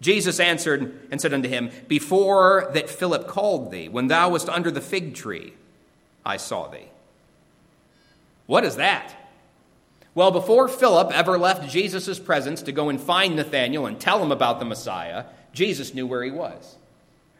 [0.00, 4.72] Jesus answered and said unto him, Before that Philip called thee, when thou wast under
[4.72, 5.54] the fig tree,
[6.24, 6.88] I saw thee.
[8.46, 9.14] What is that?
[10.16, 14.32] Well, before Philip ever left Jesus' presence to go and find Nathanael and tell him
[14.32, 16.74] about the Messiah, Jesus knew where he was.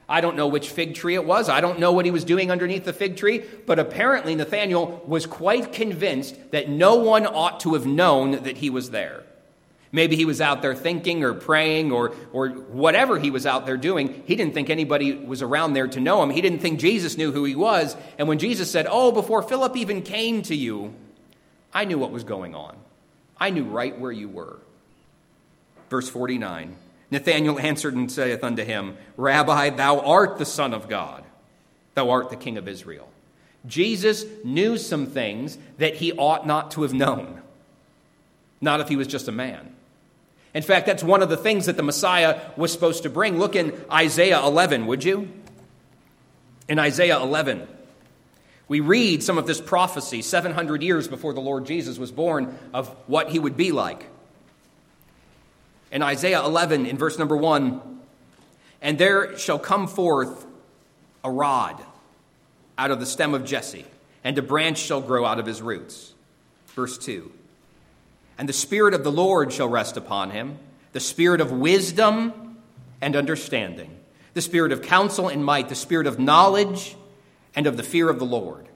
[0.07, 1.49] I don't know which fig tree it was.
[1.49, 5.25] I don't know what he was doing underneath the fig tree, but apparently Nathanael was
[5.25, 9.23] quite convinced that no one ought to have known that he was there.
[9.91, 13.79] Maybe he was out there thinking or praying or, or whatever he was out there
[13.79, 14.23] doing.
[14.27, 16.29] He didn't think anybody was around there to know him.
[16.29, 17.97] He didn't think Jesus knew who he was.
[18.19, 20.93] And when Jesus said, Oh, before Philip even came to you,
[21.73, 22.77] I knew what was going on.
[23.39, 24.59] I knew right where you were.
[25.91, 26.77] Verse 49
[27.09, 31.25] Nathanael answered and saith unto him, Rabbi, thou art the Son of God,
[31.95, 33.09] thou art the King of Israel.
[33.65, 37.43] Jesus knew some things that he ought not to have known,
[38.61, 39.73] not if he was just a man.
[40.55, 43.39] In fact, that's one of the things that the Messiah was supposed to bring.
[43.39, 45.29] Look in Isaiah 11, would you?
[46.69, 47.69] In Isaiah 11,
[48.69, 52.89] we read some of this prophecy 700 years before the Lord Jesus was born of
[53.07, 54.07] what he would be like.
[55.93, 57.81] In Isaiah 11, in verse number 1,
[58.83, 60.45] and there shall come forth
[61.23, 61.81] a rod
[62.77, 63.87] out of the stem of Jesse,
[64.25, 66.13] and a branch shall grow out of his roots.
[66.69, 67.31] Verse 2
[68.37, 70.59] And the Spirit of the Lord shall rest upon him,
[70.93, 72.57] the Spirit of wisdom
[73.01, 73.97] and understanding,
[74.35, 76.97] the Spirit of counsel and might, the Spirit of knowledge
[77.57, 78.69] and of the fear of the Lord.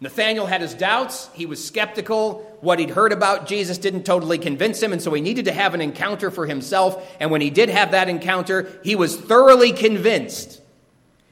[0.00, 1.28] Nathanael had his doubts.
[1.34, 2.56] He was skeptical.
[2.62, 5.74] What he'd heard about Jesus didn't totally convince him, and so he needed to have
[5.74, 7.06] an encounter for himself.
[7.20, 10.62] And when he did have that encounter, he was thoroughly convinced.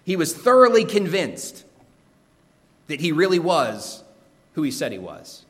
[0.05, 1.65] He was thoroughly convinced
[2.89, 4.05] that he really was
[4.53, 5.45] who he said he was.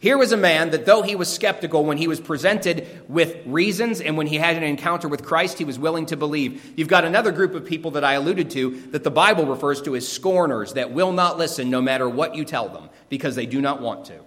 [0.00, 4.00] Here was a man that, though he was skeptical when he was presented with reasons
[4.00, 6.72] and when he had an encounter with Christ, he was willing to believe.
[6.76, 9.96] You've got another group of people that I alluded to that the Bible refers to
[9.96, 13.60] as scorners that will not listen no matter what you tell them because they do
[13.60, 14.20] not want to.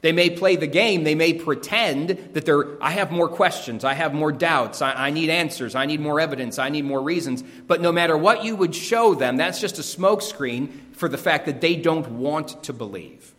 [0.00, 3.94] They may play the game, they may pretend that they're, I have more questions, I
[3.94, 7.42] have more doubts, I, I need answers, I need more evidence, I need more reasons.
[7.66, 11.46] But no matter what you would show them, that's just a smokescreen for the fact
[11.46, 13.34] that they don't want to believe.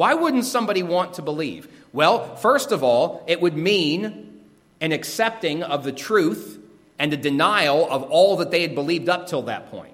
[0.00, 1.68] Why wouldn't somebody want to believe?
[1.92, 4.40] Well, first of all, it would mean
[4.80, 6.58] an accepting of the truth
[6.98, 9.92] and a denial of all that they had believed up till that point.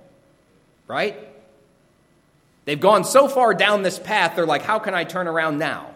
[0.86, 1.16] Right?
[2.66, 5.90] They've gone so far down this path, they're like, how can I turn around now?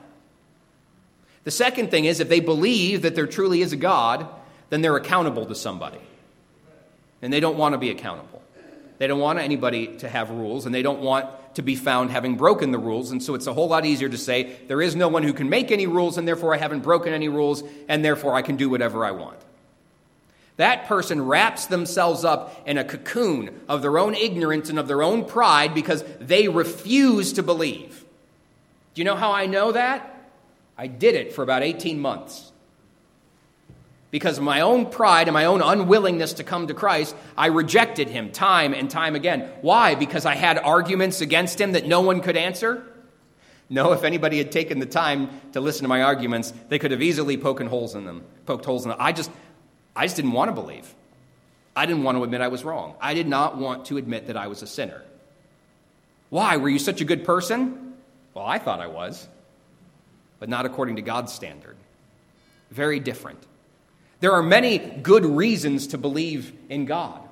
[1.44, 4.26] The second thing is, if they believe that there truly is a God,
[4.70, 6.00] then they're accountable to somebody.
[7.22, 8.42] And they don't want to be accountable.
[8.98, 12.36] They don't want anybody to have rules, and they don't want to be found having
[12.36, 13.10] broken the rules.
[13.10, 15.48] And so it's a whole lot easier to say, there is no one who can
[15.48, 18.70] make any rules, and therefore I haven't broken any rules, and therefore I can do
[18.70, 19.38] whatever I want.
[20.56, 25.02] That person wraps themselves up in a cocoon of their own ignorance and of their
[25.02, 28.04] own pride because they refuse to believe.
[28.94, 30.06] Do you know how I know that?
[30.76, 32.49] I did it for about 18 months
[34.10, 38.08] because of my own pride and my own unwillingness to come to Christ, I rejected
[38.08, 39.50] him time and time again.
[39.60, 39.94] Why?
[39.94, 42.84] Because I had arguments against him that no one could answer?
[43.68, 47.02] No, if anybody had taken the time to listen to my arguments, they could have
[47.02, 48.24] easily poked holes in them.
[48.46, 48.98] Poked holes in them.
[49.00, 49.30] I just,
[49.94, 50.92] I just didn't want to believe.
[51.76, 52.96] I didn't want to admit I was wrong.
[53.00, 55.02] I did not want to admit that I was a sinner.
[56.30, 56.56] Why?
[56.56, 57.94] Were you such a good person?
[58.34, 59.28] Well, I thought I was,
[60.40, 61.76] but not according to God's standard.
[62.72, 63.38] Very different.
[64.20, 67.22] There are many good reasons to believe in God.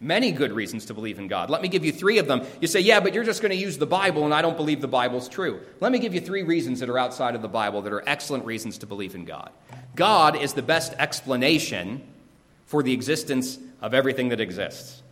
[0.00, 1.50] Many good reasons to believe in God.
[1.50, 2.46] Let me give you three of them.
[2.60, 4.80] You say, yeah, but you're just going to use the Bible, and I don't believe
[4.80, 5.60] the Bible's true.
[5.80, 8.44] Let me give you three reasons that are outside of the Bible that are excellent
[8.44, 9.50] reasons to believe in God.
[9.96, 12.02] God is the best explanation
[12.66, 15.02] for the existence of everything that exists.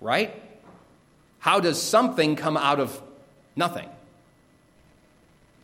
[0.00, 0.40] Right?
[1.40, 3.02] How does something come out of
[3.56, 3.88] nothing?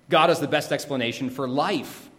[0.09, 2.10] God is the best explanation for life.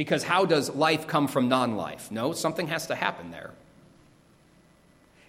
[0.00, 2.10] Because how does life come from non life?
[2.10, 3.50] No, something has to happen there.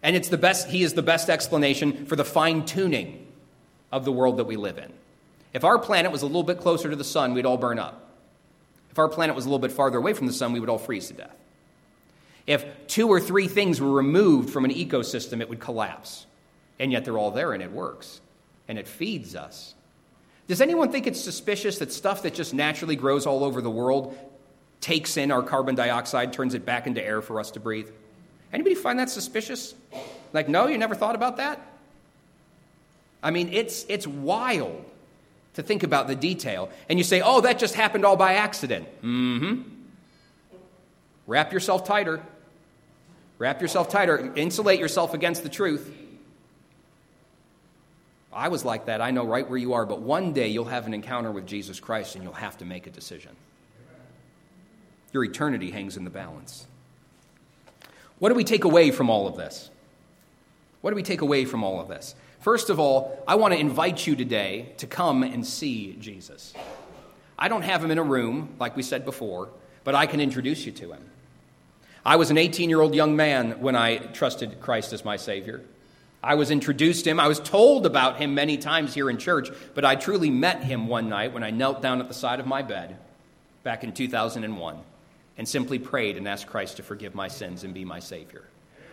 [0.01, 3.27] And it's the best, he is the best explanation for the fine tuning
[3.91, 4.89] of the world that we live in.
[5.51, 8.11] If our planet was a little bit closer to the sun, we'd all burn up.
[8.91, 10.77] If our planet was a little bit farther away from the sun, we would all
[10.77, 11.35] freeze to death.
[12.47, 16.25] If two or three things were removed from an ecosystem, it would collapse.
[16.79, 18.21] And yet they're all there and it works.
[18.69, 19.75] And it feeds us.
[20.47, 24.17] Does anyone think it's suspicious that stuff that just naturally grows all over the world
[24.81, 27.89] takes in our carbon dioxide, turns it back into air for us to breathe.
[28.51, 29.73] Anybody find that suspicious?
[30.33, 31.61] Like, no, you never thought about that?
[33.23, 34.83] I mean, it's, it's wild
[35.53, 36.69] to think about the detail.
[36.89, 38.87] And you say, oh, that just happened all by accident.
[39.01, 39.61] Mm hmm.
[41.27, 42.21] Wrap yourself tighter.
[43.37, 44.33] Wrap yourself tighter.
[44.35, 45.89] Insulate yourself against the truth.
[48.33, 49.01] I was like that.
[49.01, 49.85] I know right where you are.
[49.85, 52.87] But one day you'll have an encounter with Jesus Christ and you'll have to make
[52.87, 53.31] a decision.
[55.13, 56.67] Your eternity hangs in the balance.
[58.19, 59.69] What do we take away from all of this?
[60.81, 62.15] What do we take away from all of this?
[62.39, 66.53] First of all, I want to invite you today to come and see Jesus.
[67.37, 69.49] I don't have him in a room, like we said before,
[69.83, 71.03] but I can introduce you to him.
[72.05, 75.61] I was an 18 year old young man when I trusted Christ as my Savior.
[76.23, 77.19] I was introduced to him.
[77.19, 80.87] I was told about him many times here in church, but I truly met him
[80.87, 82.97] one night when I knelt down at the side of my bed
[83.63, 84.79] back in 2001
[85.41, 88.43] and simply prayed and asked Christ to forgive my sins and be my Savior.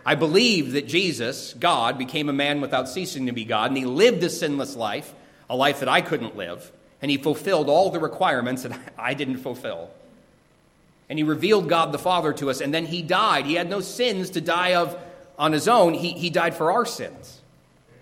[0.03, 3.85] I believed that Jesus, God, became a man without ceasing to be God, and he
[3.85, 5.13] lived a sinless life,
[5.47, 6.71] a life that I couldn't live,
[7.03, 9.91] and he fulfilled all the requirements that I didn't fulfill.
[11.07, 13.45] And he revealed God the Father to us, and then he died.
[13.45, 14.97] He had no sins to die of
[15.37, 17.41] on his own, he, he died for our sins.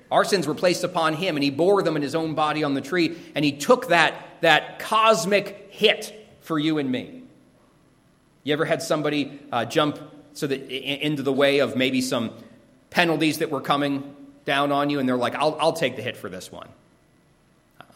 [0.10, 2.76] Our sins were placed upon him, and he bore them in his own body on
[2.76, 7.24] the tree, and he took that, that cosmic hit for you and me.
[8.48, 10.00] You ever had somebody uh, jump
[10.32, 12.32] so that into the way of maybe some
[12.92, 16.16] penalties that were coming down on you, and they're like, "I'll, I'll take the hit
[16.16, 16.70] for this one."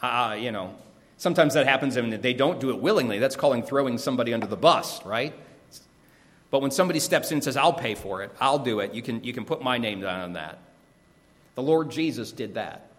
[0.02, 0.76] Uh, you know,
[1.16, 3.18] sometimes that happens, and they don't do it willingly.
[3.18, 5.34] That's calling throwing somebody under the bus, right?
[6.49, 9.02] But when somebody steps in and says, I'll pay for it, I'll do it, you
[9.02, 10.60] can, you can put my name down on that.
[11.56, 12.91] The Lord Jesus did that.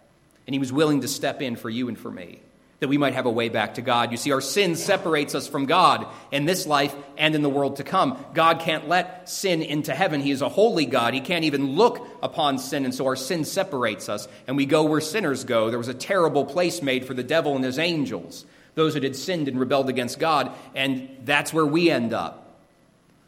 [0.47, 2.39] And he was willing to step in for you and for me,
[2.83, 4.11] that we might have a way back to God.
[4.11, 7.77] You see, our sin separates us from God in this life and in the world
[7.77, 8.21] to come.
[8.33, 10.19] God can't let sin into heaven.
[10.19, 11.13] He is a holy God.
[11.13, 14.83] He can't even look upon sin, and so our sin separates us, and we go
[14.83, 15.69] where sinners go.
[15.69, 19.15] There was a terrible place made for the devil and his angels, those that had
[19.15, 22.59] sinned and rebelled against God, and that's where we end up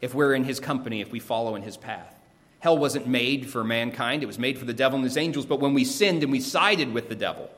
[0.02, 2.14] if we're in his company, if we follow in his path.
[2.60, 5.60] Hell wasn't made for mankind, it was made for the devil and his angels, but
[5.60, 7.50] when we sinned and we sided with the devil,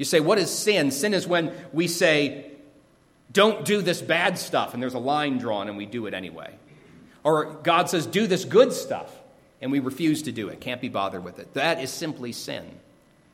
[0.00, 0.92] you say, What is sin?
[0.92, 2.46] Sin is when we say,
[3.30, 6.54] Don't do this bad stuff, and there's a line drawn and we do it anyway.
[7.22, 9.14] Or God says, Do this good stuff,
[9.60, 11.52] and we refuse to do it, can't be bothered with it.
[11.52, 12.64] That is simply sin.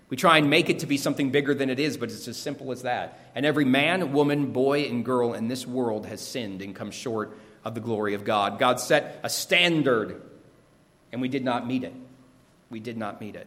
[0.09, 2.37] We try and make it to be something bigger than it is, but it's as
[2.37, 3.21] simple as that.
[3.37, 7.39] And every man, woman, boy, and girl in this world has sinned and come short
[7.65, 8.59] of the glory of God.
[8.59, 10.21] God set a standard,
[11.13, 11.95] and we did not meet it.
[12.71, 13.47] We did not meet it.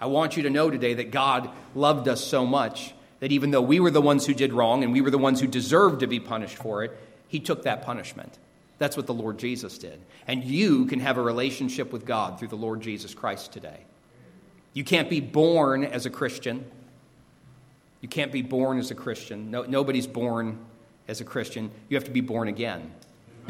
[0.00, 3.60] I want you to know today that God loved us so much that even though
[3.60, 6.06] we were the ones who did wrong and we were the ones who deserved to
[6.06, 6.98] be punished for it,
[7.28, 8.38] He took that punishment.
[8.78, 10.00] That's what the Lord Jesus did.
[10.26, 13.80] And you can have a relationship with God through the Lord Jesus Christ today.
[14.72, 16.64] You can't be born as a Christian.
[18.00, 19.50] You can't be born as a Christian.
[19.50, 20.58] No, nobody's born
[21.08, 21.70] as a Christian.
[21.90, 22.90] You have to be born again.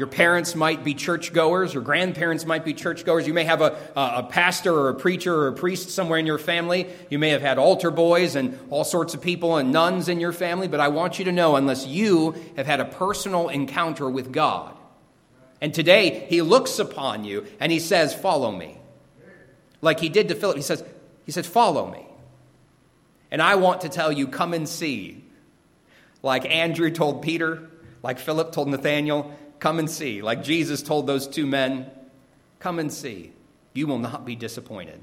[0.01, 3.27] Your parents might be churchgoers, your grandparents might be churchgoers.
[3.27, 6.39] You may have a, a pastor or a preacher or a priest somewhere in your
[6.39, 6.87] family.
[7.11, 10.31] You may have had altar boys and all sorts of people and nuns in your
[10.31, 10.67] family.
[10.67, 14.75] But I want you to know, unless you have had a personal encounter with God,
[15.61, 18.79] and today he looks upon you and he says, Follow me.
[19.81, 20.83] Like he did to Philip, he says,
[21.27, 22.07] he says, Follow me.
[23.29, 25.23] And I want to tell you, come and see.
[26.23, 27.69] Like Andrew told Peter,
[28.01, 30.21] like Philip told Nathanael, Come and see.
[30.21, 31.89] Like Jesus told those two men,
[32.59, 33.31] Come and see.
[33.73, 34.99] You will not be disappointed.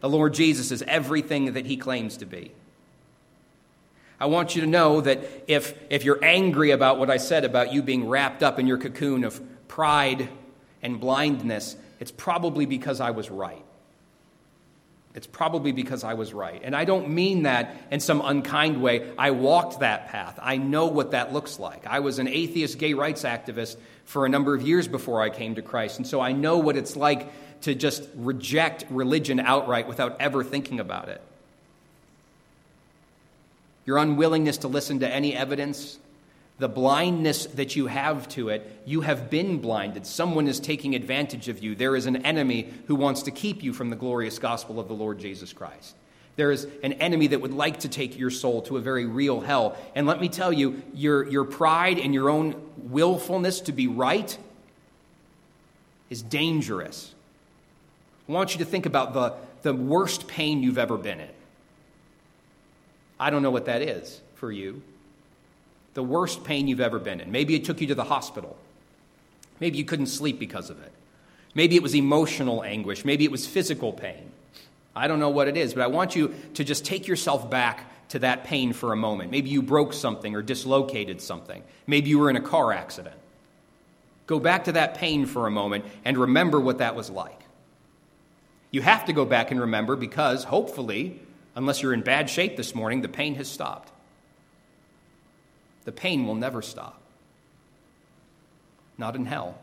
[0.00, 2.52] The Lord Jesus is everything that he claims to be.
[4.20, 7.72] I want you to know that if, if you're angry about what I said about
[7.72, 10.28] you being wrapped up in your cocoon of pride
[10.80, 13.64] and blindness, it's probably because I was right.
[15.14, 16.60] It's probably because I was right.
[16.64, 19.12] And I don't mean that in some unkind way.
[19.18, 20.38] I walked that path.
[20.40, 21.86] I know what that looks like.
[21.86, 25.56] I was an atheist gay rights activist for a number of years before I came
[25.56, 25.98] to Christ.
[25.98, 27.30] And so I know what it's like
[27.62, 31.20] to just reject religion outright without ever thinking about it.
[33.84, 35.98] Your unwillingness to listen to any evidence,
[36.58, 40.06] the blindness that you have to it, you have been blinded.
[40.06, 41.74] Someone is taking advantage of you.
[41.74, 44.94] There is an enemy who wants to keep you from the glorious gospel of the
[44.94, 45.96] Lord Jesus Christ.
[46.36, 49.40] There is an enemy that would like to take your soul to a very real
[49.40, 49.76] hell.
[49.94, 54.36] And let me tell you, your, your pride and your own willfulness to be right
[56.08, 57.14] is dangerous.
[58.28, 61.28] I want you to think about the, the worst pain you've ever been in.
[63.18, 64.82] I don't know what that is for you
[65.94, 67.30] the worst pain you've ever been in.
[67.30, 68.56] Maybe it took you to the hospital.
[69.60, 70.92] Maybe you couldn't sleep because of it.
[71.54, 73.04] Maybe it was emotional anguish.
[73.04, 74.30] Maybe it was physical pain.
[74.96, 78.08] I don't know what it is, but I want you to just take yourself back
[78.10, 79.30] to that pain for a moment.
[79.30, 81.62] Maybe you broke something or dislocated something.
[81.86, 83.16] Maybe you were in a car accident.
[84.26, 87.40] Go back to that pain for a moment and remember what that was like.
[88.70, 91.20] You have to go back and remember because, hopefully,
[91.54, 93.91] unless you're in bad shape this morning, the pain has stopped.
[95.84, 97.00] The pain will never stop.
[98.98, 99.58] Not in hell.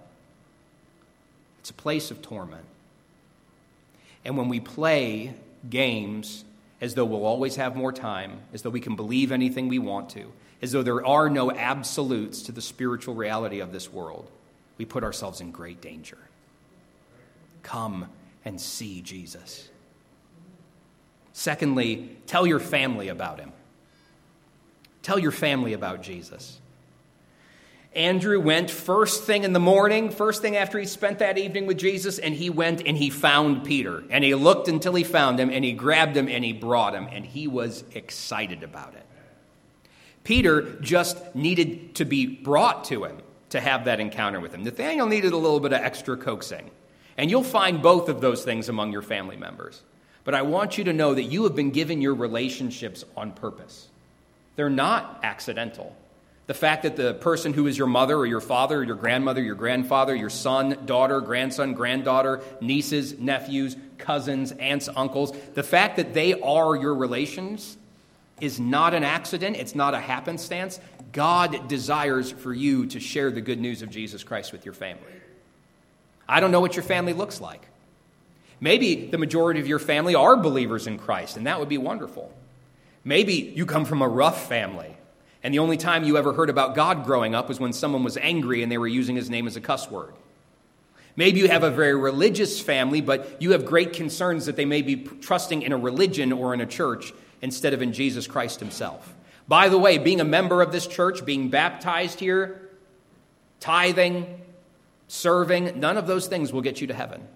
[1.60, 2.66] It's a place of torment.
[4.26, 5.34] And when we play
[5.70, 6.44] games
[6.82, 10.10] as though we'll always have more time, as though we can believe anything we want
[10.12, 14.30] to, as though there are no absolutes to the spiritual reality of this world,
[14.78, 16.18] we put ourselves in great danger.
[17.64, 18.08] Come
[18.46, 19.70] and see Jesus.
[21.34, 23.52] Secondly, tell your family about him.
[25.02, 26.60] Tell your family about Jesus.
[27.96, 31.78] Andrew went first thing in the morning, first thing after he spent that evening with
[31.78, 34.04] Jesus, and he went and he found Peter.
[34.10, 37.08] And he looked until he found him, and he grabbed him and he brought him,
[37.12, 39.06] and he was excited about it.
[40.24, 43.18] Peter just needed to be brought to him
[43.50, 44.64] to have that encounter with him.
[44.64, 46.70] Nathanael needed a little bit of extra coaxing.
[47.18, 49.82] And you'll find both of those things among your family members.
[50.24, 53.89] But I want you to know that you have been given your relationships on purpose,
[54.60, 55.96] they're not accidental.
[56.48, 59.42] The fact that the person who is your mother or your father or your grandmother,
[59.42, 66.14] your grandfather, your son, daughter, grandson, granddaughter, nieces, nephews, cousins, aunts, uncles, the fact that
[66.14, 67.78] they are your relations
[68.42, 70.82] is not an accident, it's not a happenstance.
[71.14, 75.14] God desires for you to share the good news of Jesus Christ with your family.
[76.28, 77.66] I don't know what your family looks like.
[78.60, 82.34] Maybe the majority of your family are believers in Christ, and that would be wonderful.
[83.10, 84.96] Maybe you come from a rough family,
[85.42, 88.18] and the only time you ever heard about God growing up was when someone was
[88.18, 90.14] angry and they were using his name as a cuss word.
[91.16, 94.84] Maybe you have a very religious family, but you have great concerns that they may
[94.84, 99.16] be trusting in a religion or in a church instead of in Jesus Christ himself.
[99.48, 102.70] By the way, being a member of this church, being baptized here,
[103.60, 104.40] tithing,
[105.08, 107.28] serving, none of those things will get you to heaven.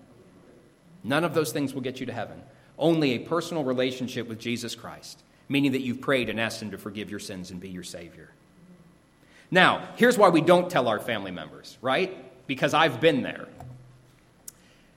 [1.04, 2.44] None of those things will get you to heaven.
[2.78, 6.80] Only a personal relationship with Jesus Christ, meaning that you've prayed and asked Him to
[6.80, 8.32] forgive your sins and be your Savior.
[9.52, 12.12] Now, here's why we don't tell our family members, right?
[12.48, 13.48] Because I've been there.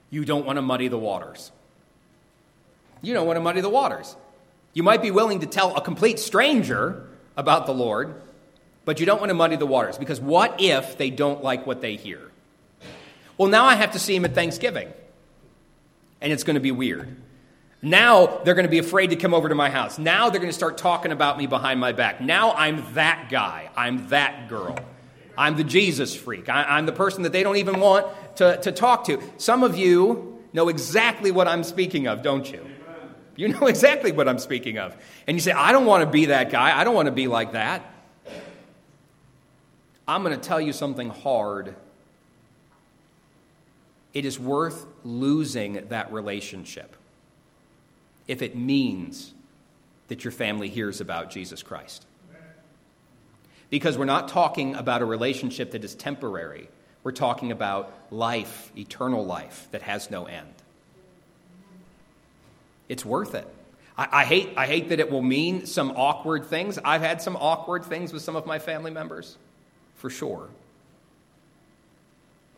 [0.09, 1.51] You don't want to muddy the waters.
[3.03, 4.15] You don't want to muddy the waters.
[4.73, 8.19] You might be willing to tell a complete stranger about the Lord,
[8.83, 11.81] but you don't want to muddy the waters because what if they don't like what
[11.81, 12.31] they hear?
[13.37, 14.91] Well, now I have to see him at Thanksgiving,
[16.19, 17.15] and it's going to be weird.
[17.81, 19.99] Now they're going to be afraid to come over to my house.
[19.99, 22.19] Now they're going to start talking about me behind my back.
[22.19, 23.69] Now I'm that guy.
[23.75, 24.77] I'm that girl.
[25.37, 26.49] I'm the Jesus freak.
[26.49, 28.07] I, am the person that they don't even want
[28.37, 29.21] to, to talk to.
[29.37, 32.65] Some of you know exactly what I'm speaking of, don't you?
[33.35, 34.95] You know exactly what I'm speaking of.
[35.27, 36.77] And you say, I don't want to be that guy.
[36.77, 37.93] I don't want to be like that.
[40.07, 41.75] I'm going to tell you something hard
[44.13, 46.95] it is worth losing that relationship
[48.27, 49.33] if it means
[50.07, 52.05] that your family hears about Jesus Christ.
[53.69, 56.69] Because we're not talking about a relationship that is temporary,
[57.03, 60.53] we're talking about life, eternal life that has no end.
[62.87, 63.47] It's worth it.
[63.97, 66.79] I, I, hate, I hate that it will mean some awkward things.
[66.83, 69.37] I've had some awkward things with some of my family members,
[69.95, 70.47] for sure.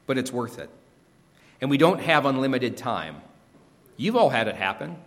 [0.05, 0.69] But it's worth it
[1.61, 3.21] and we don't have unlimited time.
[3.97, 4.97] You've all had it happen.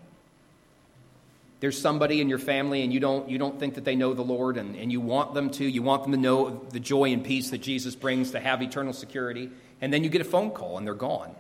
[1.62, 4.22] There's somebody in your family and you don't, you don't think that they know the
[4.22, 5.64] Lord and, and you want them to.
[5.64, 8.92] You want them to know the joy and peace that Jesus brings to have eternal
[8.92, 9.48] security.
[9.80, 11.36] And then you get a phone call and they're gone.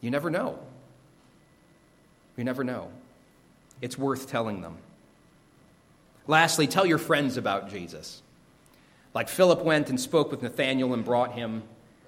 [0.00, 0.58] You never know.
[2.38, 2.88] You never know.
[3.82, 4.78] It's worth telling them.
[6.26, 8.22] Lastly, tell your friends about Jesus.
[9.12, 11.62] Like Philip went and spoke with Nathanael and brought him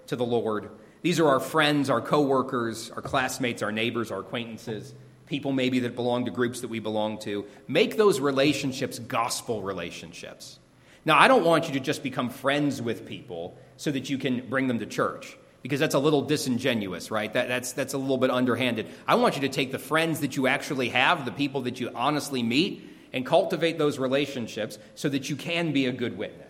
[0.07, 0.71] to the Lord.
[1.03, 4.95] These are our friends, our coworkers, our classmates, our neighbors, our acquaintances,
[5.27, 7.45] people maybe that belong to groups that we belong to.
[7.69, 10.59] Make those relationships gospel relationships.
[11.05, 14.49] Now, I don't want you to just become friends with people so that you can
[14.49, 17.33] bring them to church because that's a little disingenuous, right?
[17.33, 18.87] That, that's, that's a little bit underhanded.
[19.07, 21.91] I want you to take the friends that you actually have, the people that you
[21.95, 26.46] honestly meet, and cultivate those relationships so that you can be a good witness.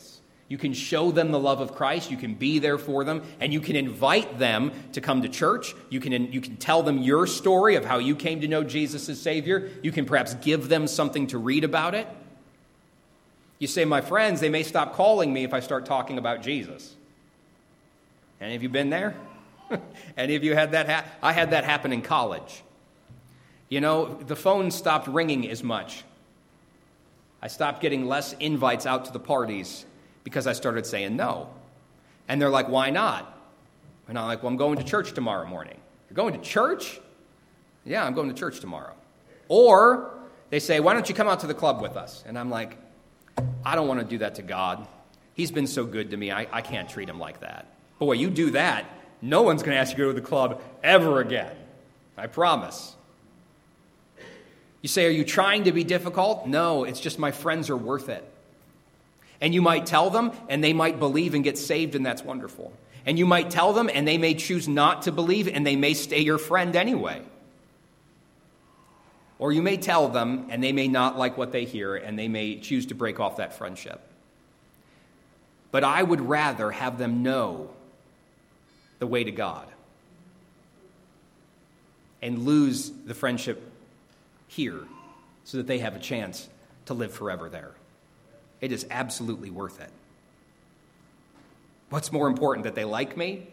[0.49, 2.11] You can show them the love of Christ.
[2.11, 3.23] You can be there for them.
[3.41, 5.75] And you can invite them to come to church.
[5.91, 9.09] You can, you can tell them your story of how you came to know Jesus
[9.09, 9.71] as Savior.
[9.83, 12.07] You can perhaps give them something to read about it.
[13.59, 16.95] You say, My friends, they may stop calling me if I start talking about Jesus.
[18.41, 19.17] Any of you been there?
[20.17, 20.89] Any of you had that?
[20.89, 22.63] Ha- I had that happen in college.
[23.69, 26.05] You know, the phone stopped ringing as much.
[27.43, 29.87] I stopped getting less invites out to the parties
[30.27, 31.49] because I started saying no.
[32.27, 33.33] And they're like, why not?
[34.09, 35.79] And I'm like, well, I'm going to church tomorrow morning.
[36.11, 36.99] You're going to church?
[37.85, 38.95] Yeah, I'm going to church tomorrow.
[39.47, 40.11] Or
[40.51, 42.25] they say, Why don't you come out to the club with us?
[42.27, 42.77] And I'm like,
[43.65, 44.89] I don't want to do that to God.
[45.35, 47.69] He's been so good to me, I, I can't treat him like that.
[48.01, 48.85] Boy, you do that,
[49.23, 51.55] no one's going to ask you to go to the club ever again.
[52.17, 52.97] I promise.
[54.83, 56.49] You say, Are you trying to be difficult?
[56.49, 58.29] No, it's just my friends are worth it.
[59.41, 62.73] And you might tell them, and they might believe and get saved, and that's wonderful.
[63.05, 65.95] And you might tell them, and they may choose not to believe, and they may
[65.95, 67.23] stay your friend anyway.
[69.39, 72.29] Or you may tell them, and they may not like what they hear, and they
[72.29, 74.01] may choose to break off that friendship.
[75.71, 77.71] But I would rather have them know
[78.99, 79.69] the way to God
[82.23, 83.63] and lose the friendship
[84.49, 84.81] here
[85.45, 86.49] so that they have a chance
[86.87, 87.73] to live forever there.
[88.61, 89.91] It is absolutely worth it.
[91.91, 93.47] What's more important, that they like me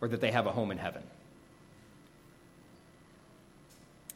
[0.00, 1.02] or that they have a home in heaven?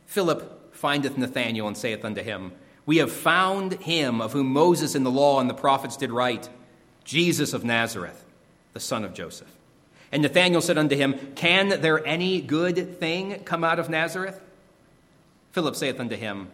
[0.06, 2.52] Philip findeth Nathanael and saith unto him,
[2.84, 6.48] We have found him of whom Moses in the law and the prophets did write,
[7.04, 8.24] Jesus of Nazareth,
[8.72, 9.50] the son of Joseph.
[10.10, 14.38] And Nathanael said unto him, Can there any good thing come out of Nazareth?
[15.52, 16.50] Philip saith unto him,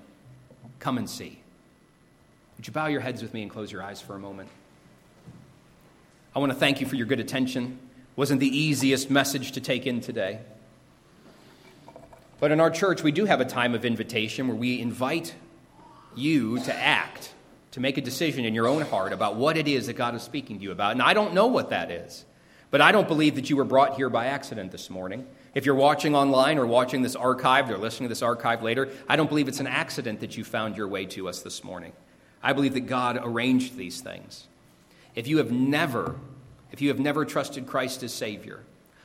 [0.78, 1.37] Come and see.
[2.58, 4.48] Would you bow your heads with me and close your eyes for a moment?
[6.34, 7.78] I want to thank you for your good attention.
[8.16, 10.40] Wasn't the easiest message to take in today.
[12.40, 15.34] But in our church, we do have a time of invitation where we invite
[16.16, 17.32] you to act,
[17.72, 20.22] to make a decision in your own heart about what it is that God is
[20.22, 20.92] speaking to you about.
[20.92, 22.24] And I don't know what that is,
[22.72, 25.26] but I don't believe that you were brought here by accident this morning.
[25.54, 29.14] If you're watching online or watching this archived or listening to this archive later, I
[29.14, 31.92] don't believe it's an accident that you found your way to us this morning.
[32.42, 34.46] I believe that God arranged these things.
[35.14, 36.16] If you have never,
[36.72, 38.60] if you have never trusted Christ as Savior,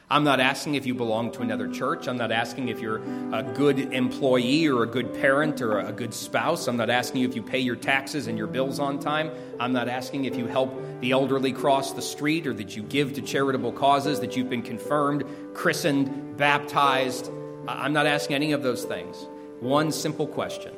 [0.10, 2.08] I'm not asking if you belong to another church.
[2.08, 3.02] I'm not asking if you're
[3.34, 6.68] a good employee or a good parent or a good spouse.
[6.68, 9.32] I'm not asking you if you pay your taxes and your bills on time.
[9.60, 13.14] I'm not asking if you help the elderly cross the street or that you give
[13.14, 15.24] to charitable causes, that you've been confirmed,
[15.56, 17.32] christened, baptized.
[17.68, 19.18] I'm not asking any of those things.
[19.62, 20.74] One simple question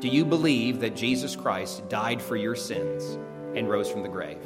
[0.00, 3.18] do you believe that Jesus Christ died for your sins
[3.54, 4.42] and rose from the grave?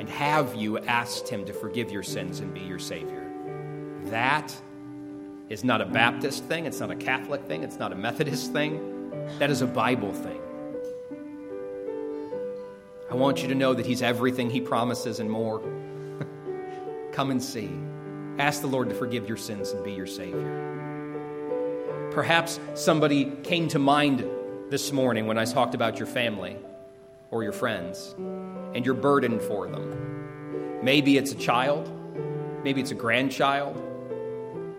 [0.00, 3.30] And have you asked him to forgive your sins and be your Savior?
[4.06, 4.52] That
[5.48, 9.28] is not a Baptist thing, it's not a Catholic thing, it's not a Methodist thing.
[9.38, 10.40] That is a Bible thing.
[13.08, 15.60] I want you to know that He's everything He promises and more.
[17.12, 17.70] Come and see.
[18.38, 20.72] Ask the Lord to forgive your sins and be your Savior.
[22.12, 24.22] Perhaps somebody came to mind
[24.68, 26.58] this morning when I talked about your family
[27.30, 28.14] or your friends
[28.74, 30.78] and you're burdened for them.
[30.82, 31.90] Maybe it's a child,
[32.62, 33.82] maybe it's a grandchild,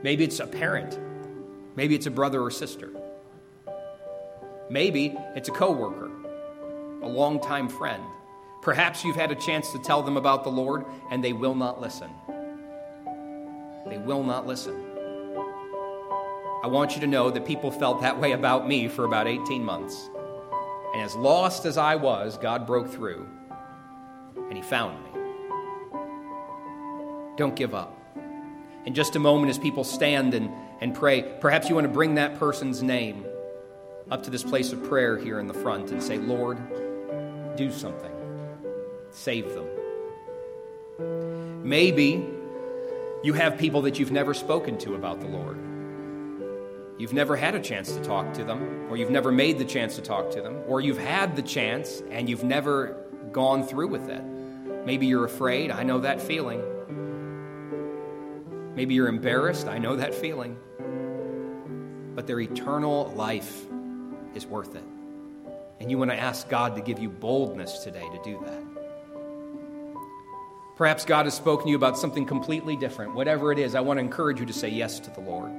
[0.03, 0.99] maybe it's a parent,
[1.75, 2.91] maybe it's a brother or sister.
[4.69, 6.11] Maybe it's a coworker,
[7.01, 8.03] a longtime friend.
[8.61, 11.81] Perhaps you've had a chance to tell them about the Lord and they will not
[11.81, 12.11] listen.
[13.87, 14.92] They will not listen.
[16.63, 19.65] I want you to know that people felt that way about me for about 18
[19.65, 20.09] months.
[20.93, 23.27] And as lost as I was, God broke through
[24.37, 25.09] and He found me.
[27.35, 27.99] Don't give up.
[28.85, 30.49] In just a moment, as people stand and,
[30.79, 33.25] and pray, perhaps you want to bring that person's name
[34.09, 36.57] up to this place of prayer here in the front and say, Lord,
[37.57, 38.11] do something,
[39.11, 39.67] save them.
[41.67, 42.25] Maybe
[43.21, 45.72] you have people that you've never spoken to about the Lord.
[46.97, 49.95] You've never had a chance to talk to them, or you've never made the chance
[49.95, 52.97] to talk to them, or you've had the chance and you've never
[53.31, 54.23] gone through with it.
[54.85, 55.71] Maybe you're afraid.
[55.71, 56.61] I know that feeling.
[58.75, 59.67] Maybe you're embarrassed.
[59.67, 60.57] I know that feeling.
[62.15, 63.65] But their eternal life
[64.35, 64.83] is worth it.
[65.79, 68.63] And you want to ask God to give you boldness today to do that.
[70.75, 73.15] Perhaps God has spoken to you about something completely different.
[73.15, 75.51] Whatever it is, I want to encourage you to say yes to the Lord.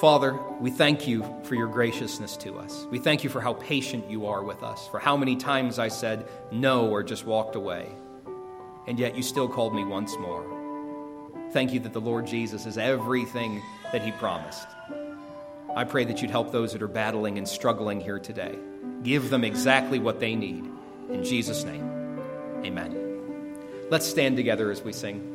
[0.00, 2.86] Father, we thank you for your graciousness to us.
[2.90, 5.88] We thank you for how patient you are with us, for how many times I
[5.88, 7.88] said no or just walked away,
[8.86, 10.46] and yet you still called me once more.
[11.52, 13.62] Thank you that the Lord Jesus is everything
[13.92, 14.66] that he promised.
[15.76, 18.58] I pray that you'd help those that are battling and struggling here today.
[19.02, 20.64] Give them exactly what they need.
[21.10, 22.18] In Jesus' name,
[22.64, 23.88] amen.
[23.90, 25.31] Let's stand together as we sing.